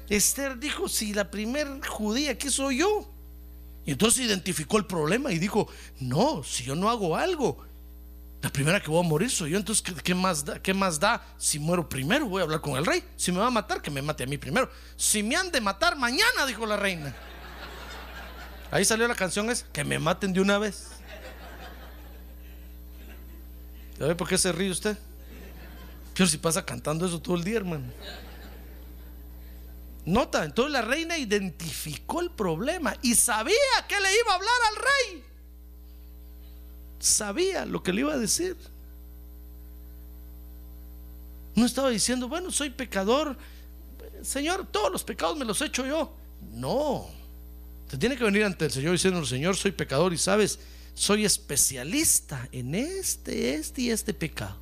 [0.09, 3.09] Esther dijo, si la primer judía, ¿qué soy yo?
[3.85, 5.67] Y entonces identificó el problema y dijo,
[5.99, 7.65] no, si yo no hago algo,
[8.43, 11.25] la primera que voy a morir soy yo, entonces ¿qué, más da, ¿qué más da
[11.37, 12.25] si muero primero?
[12.25, 13.01] Voy a hablar con el rey.
[13.15, 14.69] Si me va a matar, que me mate a mí primero.
[14.97, 17.15] Si me han de matar mañana, dijo la reina.
[18.69, 20.89] Ahí salió la canción esa, que me maten de una vez.
[23.97, 24.97] ¿Sabe por qué se ríe usted?
[26.13, 27.85] Pero si pasa cantando eso todo el día, hermano.
[30.03, 33.55] Nota, entonces la reina identificó el problema y sabía
[33.87, 35.32] que le iba a hablar al rey.
[37.03, 38.55] Sabía lo que le iba a decir.
[41.53, 43.37] No estaba diciendo, bueno, soy pecador.
[44.21, 46.13] Señor, todos los pecados me los he hecho yo.
[46.53, 47.09] No.
[47.89, 50.59] Te tiene que venir ante el Señor diciendo, Señor, soy pecador y sabes,
[50.93, 54.55] soy especialista en este, este y este pecado.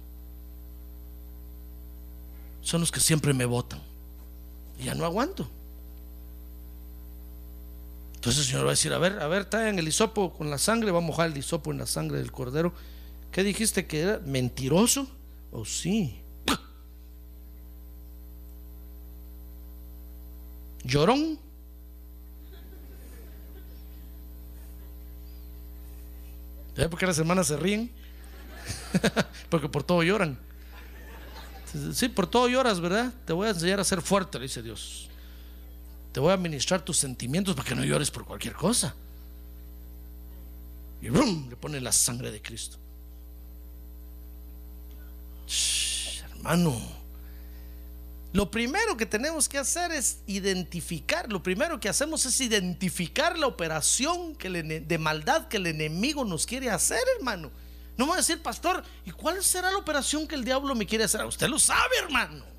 [2.63, 3.79] Son los que siempre me votan.
[4.83, 5.47] Ya no aguanto.
[8.21, 10.59] Entonces el Señor va a decir, a ver, a ver, traigan el hisopo con la
[10.59, 12.71] sangre, va a mojar el hisopo en la sangre del cordero.
[13.31, 14.19] ¿Qué dijiste que era?
[14.19, 15.09] ¿Mentiroso?
[15.49, 16.21] Oh, sí.
[20.83, 21.39] ¿Llorón?
[26.75, 27.91] ¿Sabes por qué las hermanas se ríen?
[29.49, 30.37] Porque por todo lloran.
[31.93, 33.11] Sí, por todo lloras, ¿verdad?
[33.25, 35.10] Te voy a enseñar a ser fuerte, le dice Dios.
[36.11, 38.93] Te voy a administrar tus sentimientos para que no llores por cualquier cosa.
[41.01, 41.49] Y ¡brum!
[41.49, 42.77] le pone la sangre de Cristo.
[46.31, 47.01] Hermano.
[48.33, 53.47] Lo primero que tenemos que hacer es identificar, lo primero que hacemos es identificar la
[53.47, 57.51] operación que de maldad que el enemigo nos quiere hacer, hermano.
[57.97, 60.85] No me va a decir, pastor, ¿y cuál será la operación que el diablo me
[60.85, 61.25] quiere hacer?
[61.25, 62.50] Usted lo sabe, hermano.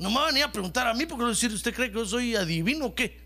[0.00, 2.34] No me va a a preguntar a mí porque decir, ¿usted cree que yo soy
[2.34, 3.20] adivino o qué?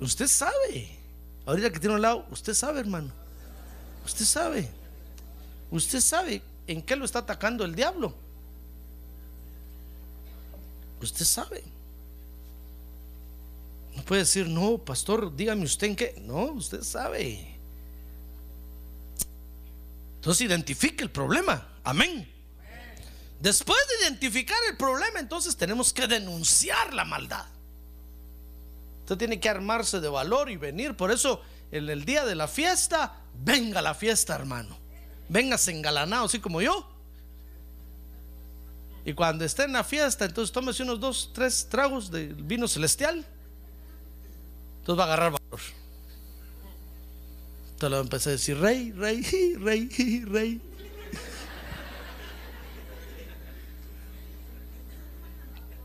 [0.00, 0.96] Usted sabe.
[1.44, 3.10] Ahorita que tiene un lado, usted sabe, hermano.
[4.06, 4.70] Usted sabe.
[5.72, 8.14] Usted sabe en qué lo está atacando el diablo.
[11.02, 11.64] Usted sabe.
[13.96, 16.22] No puede decir, no, pastor, dígame usted en qué.
[16.24, 17.58] No, usted sabe.
[20.14, 21.66] Entonces identifique el problema.
[21.82, 22.37] Amén.
[23.40, 27.46] Después de identificar el problema, entonces tenemos que denunciar la maldad.
[29.02, 30.94] Usted tiene que armarse de valor y venir.
[30.94, 34.76] Por eso, en el día de la fiesta, venga la fiesta, hermano.
[35.28, 36.86] Véngase engalanado, así como yo.
[39.04, 43.24] Y cuando esté en la fiesta, entonces tómese unos dos, tres tragos de vino celestial.
[44.80, 45.60] Entonces va a agarrar valor.
[47.70, 49.22] Entonces le empecé a decir, rey, rey,
[49.58, 50.60] rey, rey.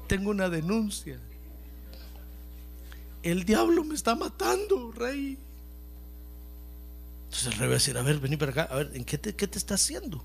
[0.08, 1.20] Tengo una denuncia.
[3.22, 5.38] El diablo me está matando, rey.
[7.26, 9.18] Entonces el rey va a decir, a ver, vení para acá, a ver, ¿en qué
[9.18, 10.24] te, qué te está haciendo?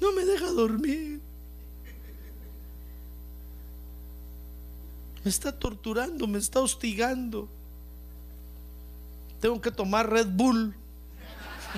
[0.00, 1.20] No me deja dormir.
[5.24, 7.48] Me está torturando, me está hostigando.
[9.40, 10.74] Tengo que tomar Red Bull.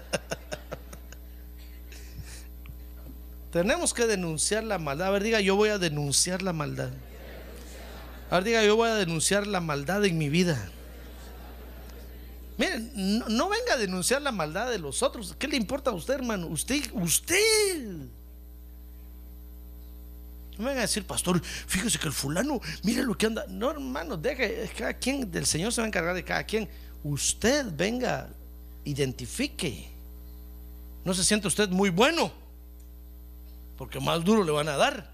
[3.52, 5.08] Tenemos que denunciar la maldad.
[5.08, 6.90] A ver, diga, yo voy a denunciar la maldad.
[8.30, 10.70] A ver, diga, yo voy a denunciar la maldad en mi vida.
[12.56, 15.34] Miren, no, venga a denunciar la maldad de los otros.
[15.38, 16.46] ¿Qué le importa a usted, hermano?
[16.46, 17.86] Usted, usted.
[20.58, 23.46] No venga a decir, pastor, fíjese que el fulano, mire lo que anda.
[23.48, 26.68] No, hermano, deje, cada quien, del Señor se va a encargar de cada quien.
[27.02, 28.28] Usted venga,
[28.84, 29.88] identifique.
[31.02, 32.30] No se siente usted muy bueno,
[33.80, 35.10] porque más duro le van a dar.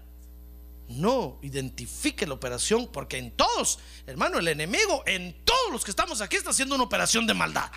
[0.89, 6.19] No, identifique la operación porque en todos, hermano, el enemigo, en todos los que estamos
[6.19, 7.71] aquí está haciendo una operación de maldad.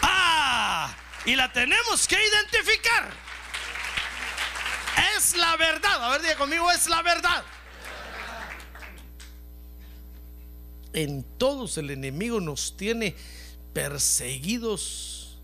[0.00, 0.90] Ah,
[1.26, 3.10] y la tenemos que identificar.
[5.14, 6.02] Es la verdad.
[6.02, 7.44] A ver, diga conmigo, es la verdad.
[10.94, 13.14] En todos el enemigo nos tiene
[13.74, 15.36] perseguidos,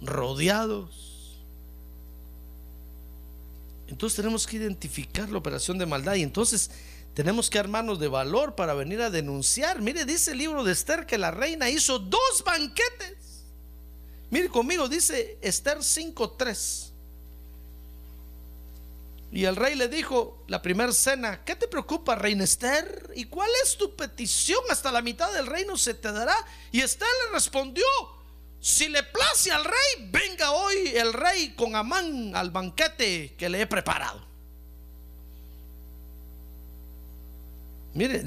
[0.00, 1.09] rodeados
[3.90, 6.70] entonces tenemos que identificar la operación de maldad y entonces
[7.14, 9.80] tenemos que armarnos de valor para venir a denunciar.
[9.82, 13.44] Mire, dice el libro de Esther que la reina hizo dos banquetes.
[14.30, 16.90] Mire conmigo, dice Esther 5.3.
[19.32, 23.12] Y el rey le dijo, la primera cena, ¿qué te preocupa, reina Esther?
[23.14, 24.60] ¿Y cuál es tu petición?
[24.70, 26.34] Hasta la mitad del reino se te dará.
[26.70, 27.84] Y Esther le respondió,
[28.60, 33.62] si le place al rey, venga hoy el rey con Amán al banquete que le
[33.62, 34.20] he preparado.
[37.94, 38.22] Mire,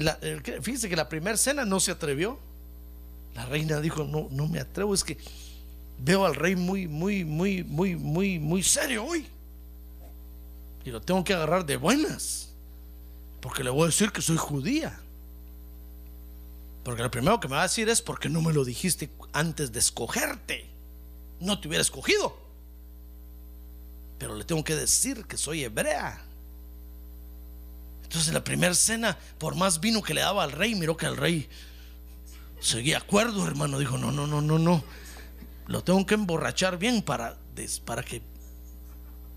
[0.60, 2.38] fíjese que la primera cena no se atrevió.
[3.34, 5.16] La reina dijo, no, no me atrevo, es que
[5.98, 9.26] veo al rey muy, muy, muy, muy, muy, muy serio hoy.
[10.84, 12.50] Y lo tengo que agarrar de buenas.
[13.40, 15.00] Porque le voy a decir que soy judía.
[16.84, 19.72] Porque lo primero que me va a decir es porque no me lo dijiste antes
[19.72, 20.68] de escogerte.
[21.40, 22.36] No te hubiera escogido.
[24.18, 26.22] Pero le tengo que decir que soy hebrea.
[28.02, 31.16] Entonces la primera cena, por más vino que le daba al rey, miró que el
[31.16, 31.48] rey
[32.60, 33.78] seguía acuerdo, hermano.
[33.78, 34.84] Dijo, no, no, no, no, no.
[35.66, 37.38] Lo tengo que emborrachar bien para,
[37.86, 38.20] para, que,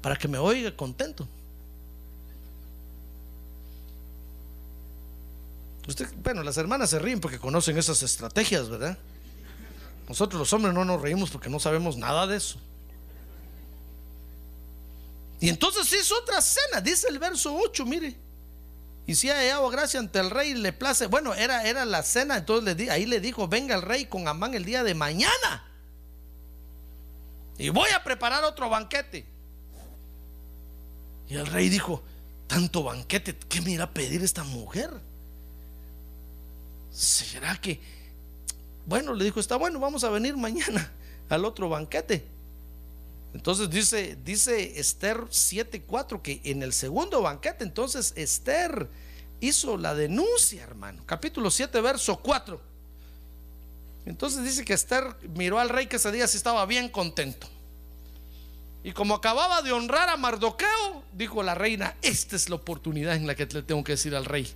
[0.02, 1.28] para que me oiga contento.
[5.88, 8.98] Usted, bueno, las hermanas se ríen porque conocen esas estrategias, ¿verdad?
[10.08, 12.60] Nosotros los hombres no nos reímos porque no sabemos nada de eso.
[15.40, 18.18] Y entonces hizo otra cena, dice el verso 8, mire.
[19.06, 21.08] Y si ha hallado gracia ante el rey, le place.
[21.08, 24.54] Bueno, era, era la cena, entonces le ahí le dijo: Venga el rey con Amán
[24.54, 25.66] el día de mañana.
[27.58, 29.26] Y voy a preparar otro banquete.
[31.30, 32.04] Y el rey dijo:
[32.48, 34.92] Tanto banquete, ¿qué me irá a pedir esta mujer?
[36.98, 37.80] ¿Será que?
[38.86, 40.92] Bueno, le dijo, está bueno, vamos a venir mañana
[41.30, 42.26] al otro banquete.
[43.34, 48.90] Entonces dice, dice Esther 7:4 que en el segundo banquete, entonces Esther
[49.40, 51.04] hizo la denuncia, hermano.
[51.06, 52.60] Capítulo 7, verso 4.
[54.06, 55.04] Entonces dice que Esther
[55.36, 57.48] miró al rey que ese día sí estaba bien contento.
[58.84, 63.28] Y como acababa de honrar a Mardoqueo, dijo la reina, esta es la oportunidad en
[63.28, 64.52] la que le tengo que decir al rey.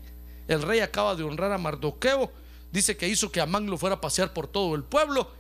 [0.52, 2.30] El rey acaba de honrar a Mardoqueo,
[2.74, 5.32] dice que hizo que Amán lo fuera a pasear por todo el pueblo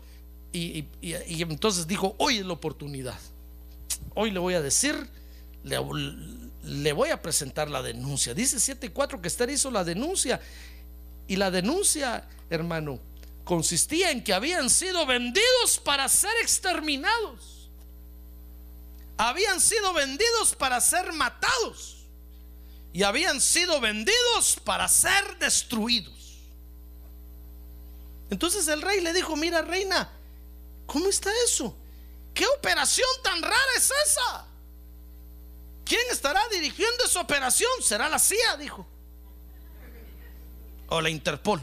[0.53, 3.19] y, entonces dijo, hoy es la oportunidad.
[4.15, 5.09] Hoy le voy a decir,
[5.63, 5.77] le,
[6.63, 8.33] le voy a presentar la denuncia.
[8.33, 10.39] Dice 7.4 que Esther hizo la denuncia.
[11.27, 12.99] Y la denuncia, hermano,
[13.43, 17.69] consistía en que habían sido vendidos para ser exterminados.
[19.17, 22.00] Habían sido vendidos para ser matados.
[22.93, 26.39] Y habían sido vendidos para ser destruidos.
[28.29, 30.09] Entonces el rey le dijo, mira reina,
[30.85, 31.75] ¿cómo está eso?
[32.33, 34.45] ¿Qué operación tan rara es esa?
[35.83, 37.69] ¿Quién estará dirigiendo esa operación?
[37.81, 38.57] ¿Será la CIA?
[38.57, 38.87] Dijo.
[40.87, 41.61] O la Interpol.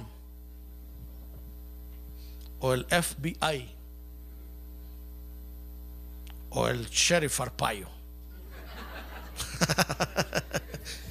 [2.61, 3.75] O el FBI.
[6.51, 7.89] O el Sheriff Arpaio.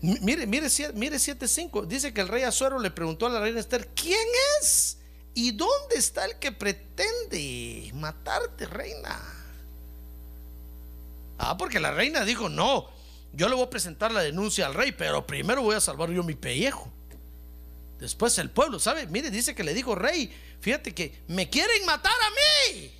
[0.00, 1.86] Mire, mire, mire 7.5.
[1.86, 4.26] Dice que el rey Azuero le preguntó a la reina Esther, ¿quién
[4.60, 4.98] es?
[5.34, 9.20] ¿Y dónde está el que pretende matarte, reina?
[11.38, 12.88] Ah, porque la reina dijo, no,
[13.32, 16.22] yo le voy a presentar la denuncia al rey, pero primero voy a salvar yo
[16.22, 16.90] mi pellejo.
[17.98, 19.06] Después el pueblo, ¿sabe?
[19.06, 20.30] Mire, dice que le dijo, rey,
[20.60, 22.92] fíjate que me quieren matar a mí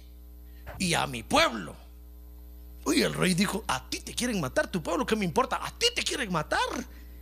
[0.79, 1.77] y a mi pueblo.
[2.87, 5.59] Uy, el rey dijo, a ti te quieren matar, tu pueblo, ¿qué me importa?
[5.61, 6.61] A ti te quieren matar.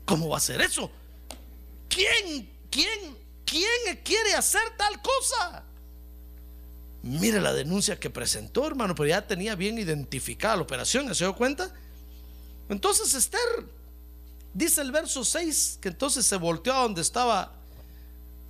[0.05, 0.91] ¿Cómo va a ser eso?
[1.89, 5.65] ¿Quién, quién, quién quiere hacer tal cosa?
[7.03, 11.35] Mire la denuncia que presentó, hermano, pero ya tenía bien identificada la operación, ¿se dio
[11.35, 11.73] cuenta?
[12.69, 13.41] Entonces Esther,
[14.53, 17.55] dice el verso 6, que entonces se volteó a donde estaba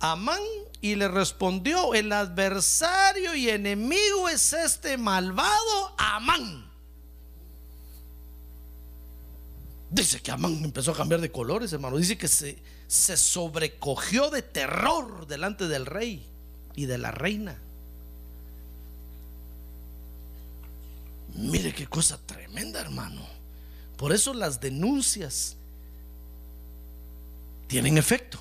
[0.01, 0.41] Amán
[0.81, 6.64] y le respondió, el adversario y enemigo es este malvado Amán.
[9.95, 11.95] Dice que Amán empezó a cambiar de colores, hermano.
[11.95, 16.27] Dice que se, se sobrecogió de terror delante del rey
[16.75, 17.57] y de la reina.
[21.33, 23.25] Mire qué cosa tremenda, hermano.
[23.95, 25.55] Por eso las denuncias
[27.67, 28.37] tienen efecto.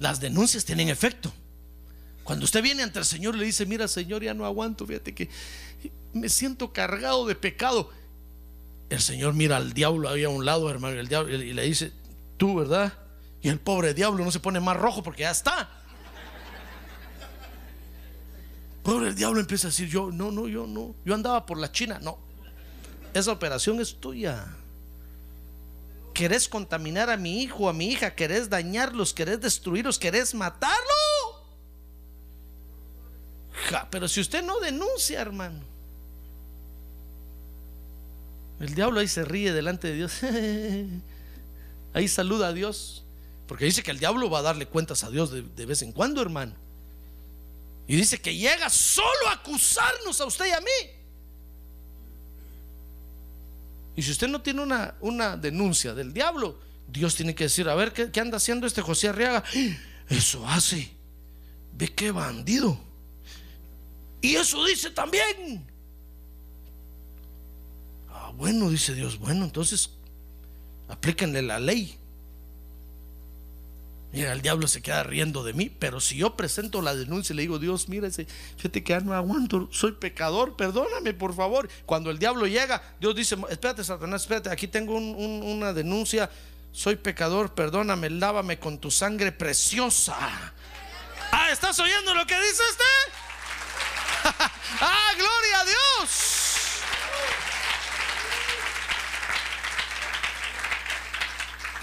[0.00, 1.32] Las denuncias tienen efecto.
[2.24, 5.14] Cuando usted viene ante el Señor y le dice, mira Señor, ya no aguanto, fíjate
[5.14, 5.28] que
[6.12, 7.92] me siento cargado de pecado.
[8.94, 11.62] El Señor mira al diablo ahí a un lado, hermano, y, el diablo, y le
[11.64, 11.92] dice,
[12.36, 12.92] tú, ¿verdad?
[13.42, 15.68] Y el pobre diablo no se pone más rojo porque ya está.
[18.84, 21.72] Pobre el diablo empieza a decir, yo, no, no, yo no, yo andaba por la
[21.72, 22.18] China, no.
[23.12, 24.46] Esa operación es tuya.
[26.12, 28.14] ¿Querés contaminar a mi hijo, a mi hija?
[28.14, 29.12] ¿Querés dañarlos?
[29.12, 29.98] ¿Querés destruirlos?
[29.98, 30.74] ¿Querés matarlo?
[33.90, 35.73] Pero si usted no denuncia, hermano.
[38.64, 40.20] El diablo ahí se ríe delante de Dios.
[41.92, 43.04] Ahí saluda a Dios.
[43.46, 46.22] Porque dice que el diablo va a darle cuentas a Dios de, vez en cuando,
[46.22, 46.54] hermano.
[47.86, 50.90] Y dice que llega solo a acusarnos a usted y a mí.
[53.96, 56.58] Y si usted no tiene una, una denuncia del diablo,
[56.88, 59.44] Dios tiene que decir, a ver, ¿qué, qué anda haciendo este José Arriaga?
[60.08, 60.90] Eso hace.
[61.74, 62.80] Ve qué bandido.
[64.22, 65.73] Y eso dice también.
[68.36, 69.90] Bueno, dice Dios, bueno, entonces
[70.88, 71.98] aplíquenle la ley.
[74.12, 77.36] Mira, el diablo se queda riendo de mí, pero si yo presento la denuncia y
[77.36, 81.68] le digo, Dios, mira, fíjate que ya no aguanto, soy pecador, perdóname por favor.
[81.84, 86.30] Cuando el diablo llega, Dios dice, espérate, Satanás, espérate, aquí tengo un- un- una denuncia,
[86.70, 90.16] soy pecador, perdóname, lávame con tu sangre preciosa.
[91.32, 92.84] Ah, ¿estás oyendo lo que dice este?
[94.80, 96.33] ah, gloria a Dios.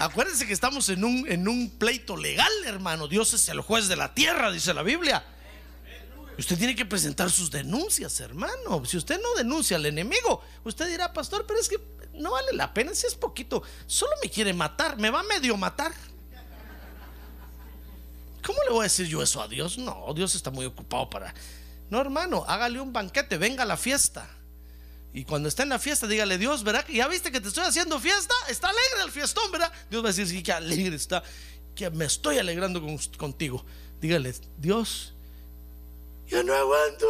[0.02, 3.06] Acuérdense que estamos en un, en un pleito legal, hermano.
[3.06, 5.24] Dios es el juez de la tierra, dice la Biblia.
[6.36, 8.84] Usted tiene que presentar sus denuncias, hermano.
[8.84, 11.80] Si usted no denuncia al enemigo, usted dirá, pastor, pero es que
[12.14, 13.62] no vale la pena, si es poquito.
[13.86, 15.92] Solo me quiere matar, me va a medio matar.
[18.44, 19.78] ¿Cómo le voy a decir yo eso a Dios?
[19.78, 21.32] No, Dios está muy ocupado para...
[21.90, 24.28] No, hermano, hágale un banquete, venga a la fiesta.
[25.14, 26.86] Y cuando está en la fiesta, dígale, Dios, ¿verdad?
[26.88, 28.34] ¿Ya viste que te estoy haciendo fiesta?
[28.48, 29.70] Está alegre el fiestón, ¿verdad?
[29.90, 31.22] Dios va a decir, sí, que alegre está,
[31.74, 33.64] que me estoy alegrando con- contigo.
[34.00, 35.12] Dígale, Dios,
[36.28, 37.06] ya no aguanto.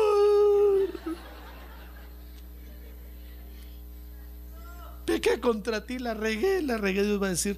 [5.07, 7.03] Pequé contra ti, la regué, la regué.
[7.03, 7.57] Dios va a decir,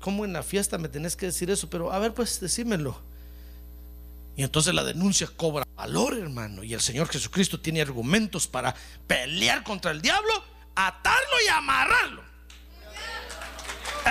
[0.00, 1.68] ¿cómo en la fiesta me tenés que decir eso?
[1.70, 3.00] Pero a ver, pues decímelo.
[4.36, 6.18] Y entonces la denuncia cobra valor.
[6.18, 6.62] hermano.
[6.62, 8.74] Y el Señor Jesucristo tiene argumentos para
[9.06, 12.22] pelear contra el diablo, atarlo y amarrarlo.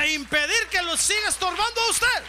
[0.01, 2.23] E impedir que lo siga estorbando a usted.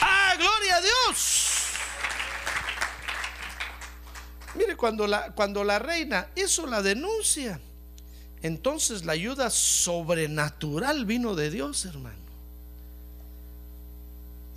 [0.00, 1.44] ¡Ah, gloria a Dios!
[4.54, 7.60] Mire, cuando la, cuando la reina hizo la denuncia,
[8.42, 12.27] entonces la ayuda sobrenatural vino de Dios, hermano.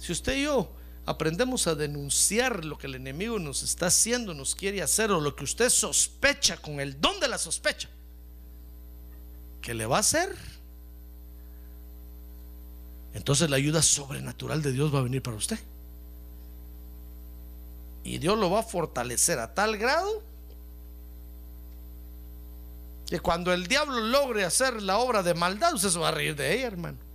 [0.01, 0.67] Si usted y yo
[1.05, 5.35] aprendemos a denunciar lo que el enemigo nos está haciendo, nos quiere hacer, o lo
[5.35, 7.87] que usted sospecha con el don de la sospecha,
[9.61, 10.35] que le va a hacer,
[13.13, 15.59] entonces la ayuda sobrenatural de Dios va a venir para usted.
[18.03, 20.23] Y Dios lo va a fortalecer a tal grado
[23.05, 26.35] que cuando el diablo logre hacer la obra de maldad, usted se va a reír
[26.35, 27.10] de ella, hermano.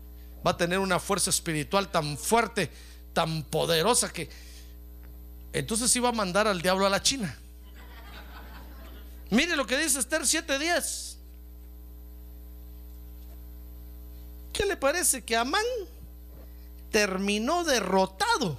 [0.46, 2.70] Va a tener una fuerza espiritual tan fuerte,
[3.12, 4.30] tan poderosa que
[5.52, 7.36] entonces iba a mandar al diablo a la China.
[9.30, 11.16] Mire lo que dice Esther 7:10.
[14.52, 15.64] ¿Qué le parece que Amán
[16.92, 18.56] terminó derrotado?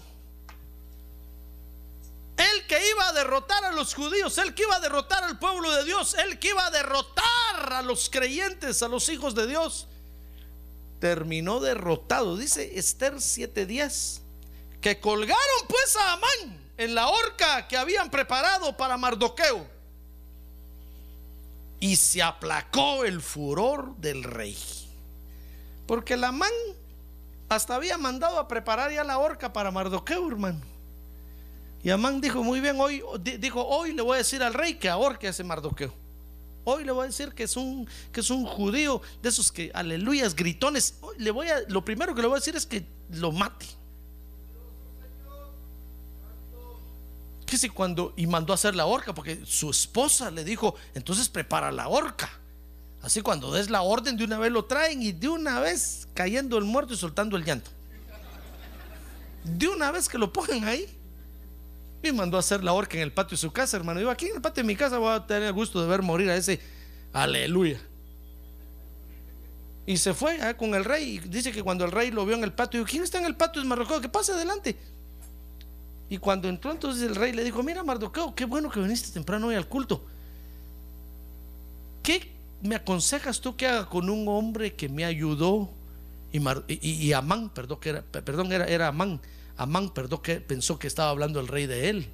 [2.36, 5.72] El que iba a derrotar a los judíos, el que iba a derrotar al pueblo
[5.72, 9.88] de Dios, el que iba a derrotar a los creyentes, a los hijos de Dios,
[11.00, 12.38] terminó derrotado.
[12.38, 14.22] Dice Esther 7:10,
[14.82, 19.68] que colgaron pues a Amán en la horca que habían preparado para Mardoqueo.
[21.80, 24.58] Y se aplacó el furor del rey.
[25.86, 26.52] Porque el Amán
[27.50, 30.62] hasta había mandado a preparar ya la horca para Mardoqueo, hermano.
[31.84, 33.04] Y Amán dijo, muy bien, hoy
[33.40, 35.94] dijo, hoy le voy a decir al rey que ahorque a ese Mardoqueo.
[36.70, 39.72] Hoy le voy a decir que es un que es un judío de esos que
[39.74, 40.96] aleluyas gritones.
[41.18, 43.66] le voy a lo primero que le voy a decir es que lo mate.
[47.46, 51.72] Que cuando y mandó a hacer la horca porque su esposa le dijo, "Entonces prepara
[51.72, 52.30] la horca."
[53.02, 56.58] Así cuando des la orden de una vez lo traen y de una vez cayendo
[56.58, 57.72] el muerto y soltando el llanto.
[59.46, 60.86] De una vez que lo pongan ahí.
[62.08, 64.00] Y mandó a hacer la horca en el patio de su casa, hermano.
[64.00, 66.02] Yo aquí en el patio de mi casa voy a tener el gusto de ver
[66.02, 66.60] morir a ese
[67.12, 67.82] aleluya.
[69.86, 71.16] Y se fue ah, con el rey.
[71.16, 73.36] Y dice que cuando el rey lo vio en el patio, ¿quién está en el
[73.36, 73.62] patio?
[73.62, 74.78] Es Mardoqueo, que pase adelante.
[76.10, 79.48] Y cuando entró entonces el rey le dijo, mira Mardoqueo, qué bueno que viniste temprano
[79.48, 80.06] hoy al culto.
[82.04, 82.32] ¿Qué
[82.62, 85.70] me aconsejas tú que haga con un hombre que me ayudó?
[86.32, 89.20] Y, Amán, perdón, que era, perdón era, era Amán
[89.58, 92.12] Amán perdón, que pensó que estaba hablando el rey de él.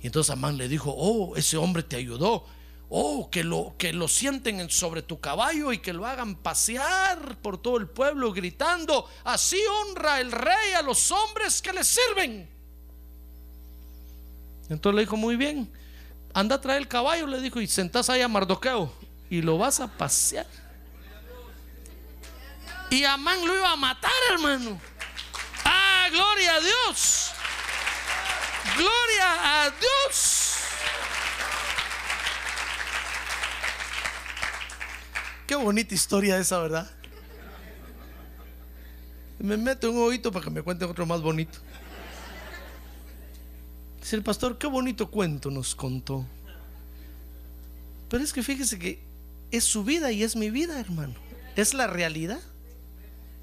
[0.00, 2.44] Y entonces Amán le dijo, oh, ese hombre te ayudó.
[2.90, 7.58] Oh, que lo, que lo sienten sobre tu caballo y que lo hagan pasear por
[7.60, 12.48] todo el pueblo gritando, así honra el rey a los hombres que le sirven.
[14.70, 15.70] Entonces le dijo, muy bien,
[16.32, 18.90] anda a traer el caballo, le dijo, y sentás ahí a Mardoqueo
[19.28, 20.46] y lo vas a pasear.
[22.90, 24.80] Y Amán lo iba a matar, hermano
[26.10, 27.30] gloria a Dios.
[28.76, 30.54] Gloria a Dios.
[35.46, 36.90] Qué bonita historia esa, ¿verdad?
[39.38, 41.58] Me meto un oído para que me cuente otro más bonito.
[44.00, 46.26] Dice el pastor, qué bonito cuento nos contó.
[48.08, 49.02] Pero es que fíjese que
[49.50, 51.14] es su vida y es mi vida, hermano.
[51.56, 52.40] Es la realidad.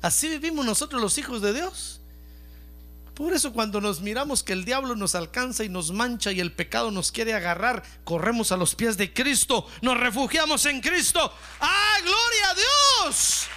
[0.02, 2.02] Así vivimos nosotros los hijos de Dios.
[3.16, 6.52] Por eso cuando nos miramos que el diablo nos alcanza y nos mancha y el
[6.52, 11.34] pecado nos quiere agarrar, corremos a los pies de Cristo, nos refugiamos en Cristo.
[11.62, 12.56] ¡Ah, gloria a
[13.06, 13.48] Dios!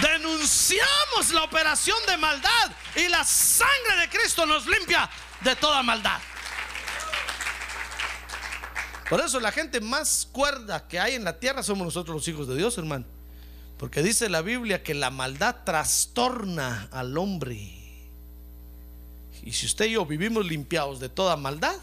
[0.00, 6.20] Denunciamos la operación de maldad y la sangre de Cristo nos limpia de toda maldad.
[9.10, 12.46] Por eso la gente más cuerda que hay en la tierra somos nosotros los hijos
[12.46, 13.04] de Dios, hermano.
[13.78, 17.81] Porque dice la Biblia que la maldad trastorna al hombre.
[19.42, 21.76] Y si usted y yo vivimos limpiados de toda maldad,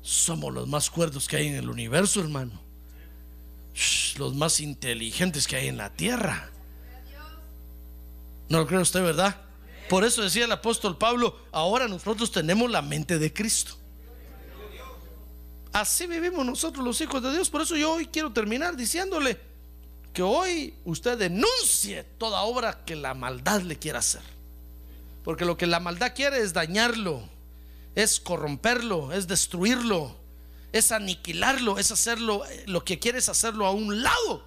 [0.00, 2.60] somos los más cuerdos que hay en el universo, hermano.
[4.18, 6.50] los más inteligentes que hay en la tierra.
[8.48, 9.36] ¿No lo cree usted, verdad?
[9.88, 13.76] Por eso decía el apóstol Pablo, ahora nosotros tenemos la mente de Cristo.
[15.72, 17.50] Así vivimos nosotros los hijos de Dios.
[17.50, 19.40] Por eso yo hoy quiero terminar diciéndole
[20.12, 24.22] que hoy usted denuncie toda obra que la maldad le quiera hacer.
[25.24, 27.26] Porque lo que la maldad quiere es dañarlo,
[27.94, 30.14] es corromperlo, es destruirlo,
[30.70, 34.44] es aniquilarlo, es hacerlo, eh, lo que quiere es hacerlo a un lado,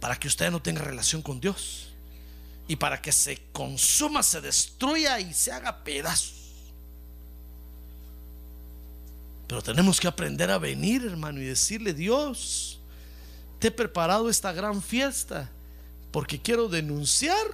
[0.00, 1.88] para que usted no tenga relación con Dios
[2.68, 6.34] y para que se consuma, se destruya y se haga pedazos.
[9.46, 12.80] Pero tenemos que aprender a venir, hermano, y decirle, Dios,
[13.58, 15.50] te he preparado esta gran fiesta
[16.10, 17.46] porque quiero denunciar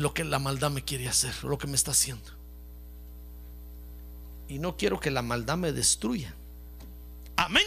[0.00, 2.30] lo que la maldad me quiere hacer, lo que me está haciendo.
[4.48, 6.34] Y no quiero que la maldad me destruya.
[7.36, 7.66] Amén.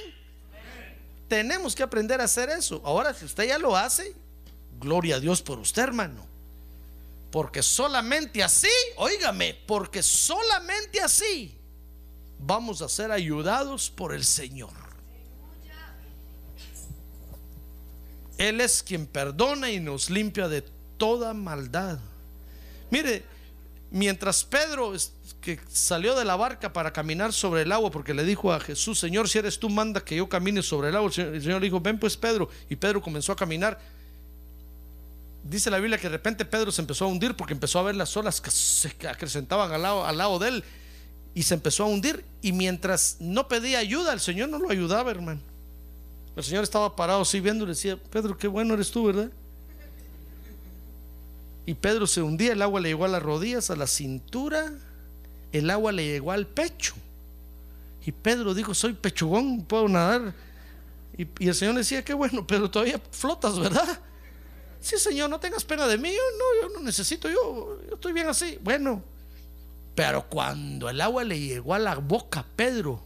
[1.27, 2.81] Tenemos que aprender a hacer eso.
[2.83, 4.15] Ahora, si usted ya lo hace,
[4.79, 6.25] gloria a Dios por usted, hermano.
[7.31, 8.67] Porque solamente así,
[8.97, 11.55] óigame, porque solamente así
[12.39, 14.73] vamos a ser ayudados por el Señor.
[18.39, 20.63] Él es quien perdona y nos limpia de
[20.97, 21.99] toda maldad.
[22.93, 23.23] Mire,
[23.89, 24.93] mientras Pedro
[25.41, 28.99] que salió de la barca para caminar sobre el agua, porque le dijo a Jesús,
[28.99, 31.09] Señor, si eres tú, manda que yo camine sobre el agua.
[31.17, 32.49] El Señor, le dijo, ven pues Pedro.
[32.69, 33.79] Y Pedro comenzó a caminar.
[35.43, 37.95] Dice la Biblia que de repente Pedro se empezó a hundir porque empezó a ver
[37.95, 40.63] las olas que se acrecentaban al lado, al lado de él
[41.33, 42.23] y se empezó a hundir.
[42.43, 45.41] Y mientras no pedía ayuda, el Señor no lo ayudaba, hermano.
[46.35, 49.31] El Señor estaba parado así viendo y le decía, Pedro, qué bueno eres tú, ¿verdad?
[51.65, 54.73] Y Pedro se hundía, el agua le llegó a las rodillas, a la cintura,
[55.51, 56.93] el agua le llegó al pecho.
[58.05, 60.33] Y Pedro dijo, soy pechugón, puedo nadar.
[61.17, 63.99] Y, el Señor decía, qué bueno, pero todavía flotas, ¿verdad?
[64.81, 66.09] Sí, Señor, no tengas pena de mí.
[66.11, 68.59] Yo no, yo no necesito, yo, estoy bien así.
[68.61, 69.01] Bueno,
[69.95, 73.01] pero cuando el agua le llegó a la boca a Pedro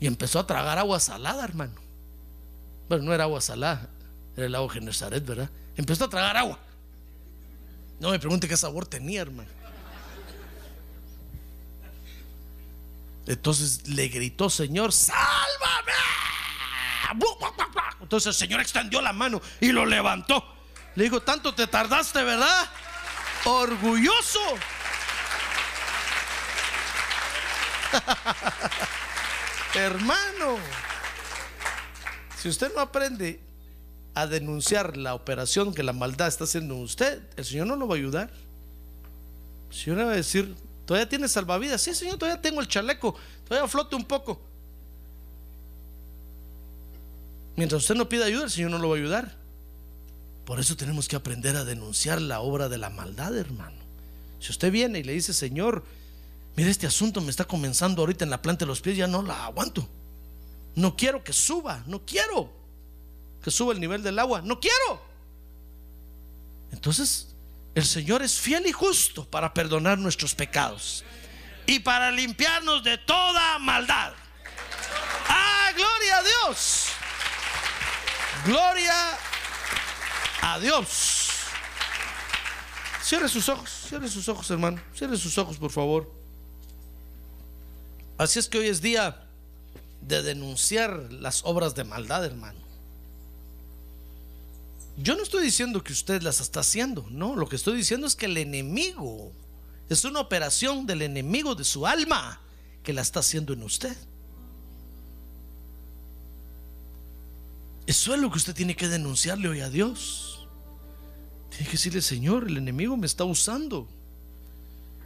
[0.00, 1.80] y empezó a tragar agua salada, hermano.
[2.88, 3.88] Bueno, no era agua salada,
[4.36, 5.50] era el agua Genesaret, ¿verdad?
[5.76, 6.58] Empezó a tragar agua.
[8.00, 9.50] No me pregunte qué sabor tenía, hermano.
[13.26, 15.92] Entonces le gritó, Señor, sálvame.
[18.00, 20.42] Entonces el Señor extendió la mano y lo levantó.
[20.94, 22.70] Le dijo, tanto te tardaste, ¿verdad?
[23.44, 24.40] Orgulloso.
[29.74, 30.58] Hermano,
[32.38, 33.47] si usted no aprende
[34.20, 37.86] a denunciar la operación que la maldad está haciendo en usted, el Señor no lo
[37.86, 38.30] va a ayudar.
[39.70, 40.54] El Señor va a decir,
[40.86, 41.80] todavía tiene salvavidas.
[41.80, 43.14] Sí, Señor, todavía tengo el chaleco,
[43.46, 44.40] todavía flote un poco.
[47.56, 49.36] Mientras usted no pida ayuda, el Señor no lo va a ayudar.
[50.44, 53.78] Por eso tenemos que aprender a denunciar la obra de la maldad, hermano.
[54.40, 55.84] Si usted viene y le dice, Señor,
[56.56, 59.22] mire, este asunto me está comenzando ahorita en la planta de los pies, ya no
[59.22, 59.88] la aguanto.
[60.74, 62.57] No quiero que suba, no quiero
[63.42, 65.02] que suba el nivel del agua, no quiero.
[66.72, 67.34] Entonces,
[67.74, 71.04] el Señor es fiel y justo para perdonar nuestros pecados
[71.66, 74.12] y para limpiarnos de toda maldad.
[75.28, 76.88] ¡Ah, gloria a Dios!
[78.44, 79.18] Gloria
[80.42, 81.28] a Dios.
[83.02, 84.80] Cierre sus ojos, cierre sus ojos, hermano.
[84.94, 86.12] Cierre sus ojos, por favor.
[88.18, 89.24] Así es que hoy es día
[90.00, 92.67] de denunciar las obras de maldad, hermano.
[95.00, 98.16] Yo no estoy diciendo que usted las está haciendo, no, lo que estoy diciendo es
[98.16, 99.32] que el enemigo
[99.88, 102.40] es una operación del enemigo de su alma
[102.82, 103.96] que la está haciendo en usted.
[107.86, 110.48] Eso es lo que usted tiene que denunciarle hoy a Dios.
[111.48, 113.88] Tiene que decirle, Señor, el enemigo me está usando.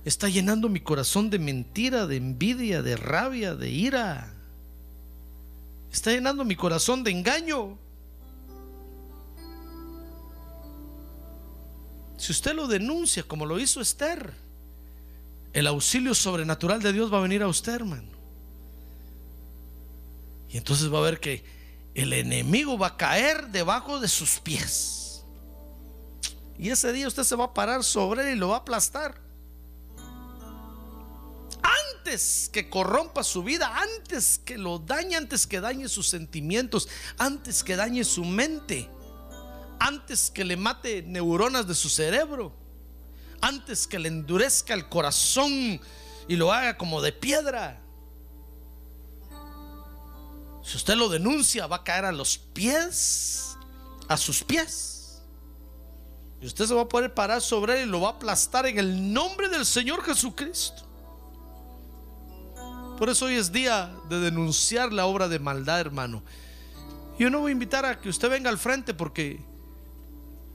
[0.04, 4.34] Está llenando mi corazón de mentira, de envidia, de rabia, de ira.
[5.92, 7.78] Está llenando mi corazón de engaño.
[12.22, 14.32] Si usted lo denuncia como lo hizo Esther,
[15.52, 18.12] el auxilio sobrenatural de Dios va a venir a usted, hermano.
[20.48, 21.44] Y entonces va a ver que
[21.96, 25.24] el enemigo va a caer debajo de sus pies.
[26.56, 29.20] Y ese día usted se va a parar sobre él y lo va a aplastar.
[32.04, 37.64] Antes que corrompa su vida, antes que lo dañe, antes que dañe sus sentimientos, antes
[37.64, 38.88] que dañe su mente,
[39.82, 42.52] antes que le mate neuronas de su cerebro,
[43.40, 45.80] antes que le endurezca el corazón
[46.28, 47.80] y lo haga como de piedra.
[50.62, 53.56] Si usted lo denuncia, va a caer a los pies,
[54.06, 55.20] a sus pies.
[56.40, 58.78] Y usted se va a poder parar sobre él y lo va a aplastar en
[58.78, 60.84] el nombre del Señor Jesucristo.
[62.98, 66.22] Por eso hoy es día de denunciar la obra de maldad, hermano.
[67.18, 69.44] Yo no voy a invitar a que usted venga al frente porque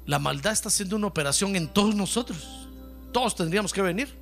[0.08, 2.38] la maldad está haciendo una operación en todos nosotros.
[3.12, 4.18] Todos tendríamos que venir.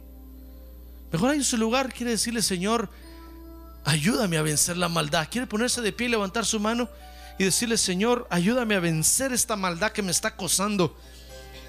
[1.12, 2.90] Mejor ahí en su lugar quiere decirle, Señor,
[3.86, 5.28] ayúdame a vencer la maldad.
[5.30, 6.90] Quiere ponerse de pie, levantar su mano
[7.38, 10.98] y decirle, Señor, ayúdame a vencer esta maldad que me está acosando.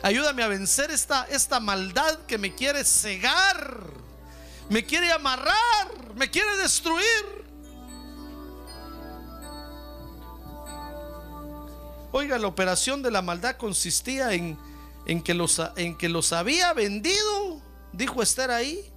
[0.02, 3.82] Ayúdame a vencer esta, esta maldad que me quiere cegar.
[4.70, 7.45] me quiere amarrar, me quiere destruir.
[12.12, 14.59] Oiga, la operación de la maldad consistía en,
[15.07, 17.61] en, que, los, en que los había vendido,
[17.92, 18.92] dijo Esther ahí,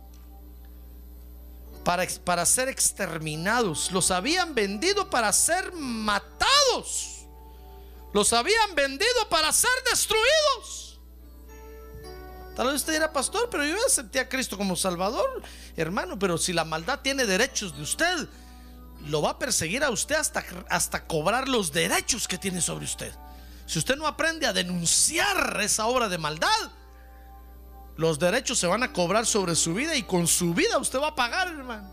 [1.83, 3.91] para, para ser exterminados.
[3.91, 7.25] Los habían vendido para ser matados.
[8.13, 10.99] Los habían vendido para ser destruidos.
[12.55, 15.41] Tal vez usted dirá, pastor, pero yo acepté a Cristo como Salvador,
[15.77, 18.27] hermano, pero si la maldad tiene derechos de usted,
[19.07, 23.13] lo va a perseguir a usted hasta, hasta cobrar los derechos que tiene sobre usted.
[23.65, 26.71] Si usted no aprende a denunciar esa obra de maldad,
[27.97, 31.09] los derechos se van a cobrar sobre su vida y con su vida usted va
[31.09, 31.91] a pagar, hermano.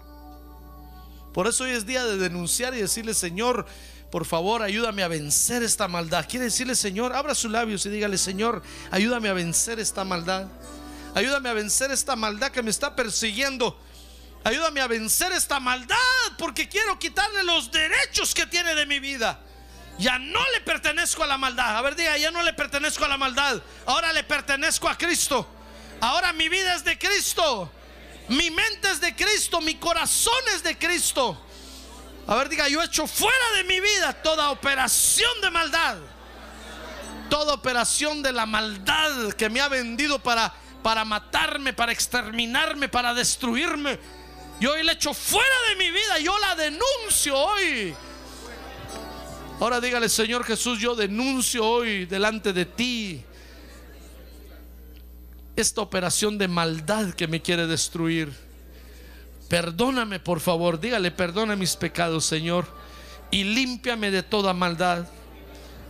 [1.34, 3.66] Por eso hoy es día de denunciar y decirle, Señor,
[4.10, 6.26] por favor, ayúdame a vencer esta maldad.
[6.28, 10.46] Quiere decirle, Señor, abra sus labios y dígale, Señor, ayúdame a vencer esta maldad.
[11.14, 13.78] Ayúdame a vencer esta maldad que me está persiguiendo.
[14.46, 15.96] Ayúdame a vencer esta maldad
[16.38, 19.40] porque quiero quitarle los derechos que tiene de mi vida.
[19.98, 21.76] Ya no le pertenezco a la maldad.
[21.76, 23.60] A ver, diga, ya no le pertenezco a la maldad.
[23.86, 25.48] Ahora le pertenezco a Cristo.
[26.00, 27.72] Ahora mi vida es de Cristo.
[28.28, 29.60] Mi mente es de Cristo.
[29.60, 31.44] Mi corazón es de Cristo.
[32.28, 35.96] A ver, diga, yo he hecho fuera de mi vida toda operación de maldad.
[37.28, 43.12] Toda operación de la maldad que me ha vendido para, para matarme, para exterminarme, para
[43.12, 43.98] destruirme
[44.58, 46.18] yo hoy la echo fuera de mi vida.
[46.18, 47.94] Yo la denuncio hoy.
[49.60, 53.22] Ahora dígale, Señor Jesús, yo denuncio hoy delante de ti
[55.56, 58.32] esta operación de maldad que me quiere destruir.
[59.48, 60.80] Perdóname, por favor.
[60.80, 62.66] Dígale, perdona mis pecados, Señor.
[63.30, 65.06] Y límpiame de toda maldad.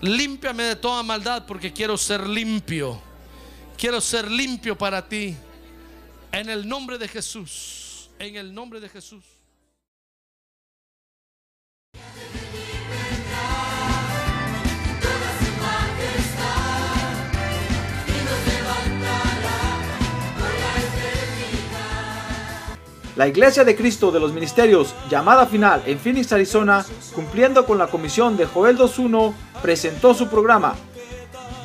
[0.00, 3.00] Límpiame de toda maldad porque quiero ser limpio.
[3.76, 5.36] Quiero ser limpio para ti.
[6.32, 7.85] En el nombre de Jesús
[8.18, 9.24] en el nombre de Jesús.
[23.16, 27.86] La Iglesia de Cristo de los Ministerios, llamada final en Phoenix, Arizona, cumpliendo con la
[27.86, 30.74] comisión de Joel 2.1, presentó su programa,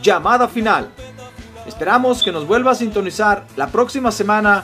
[0.01, 0.89] Llamada Final.
[1.67, 4.63] Esperamos que nos vuelva a sintonizar la próxima semana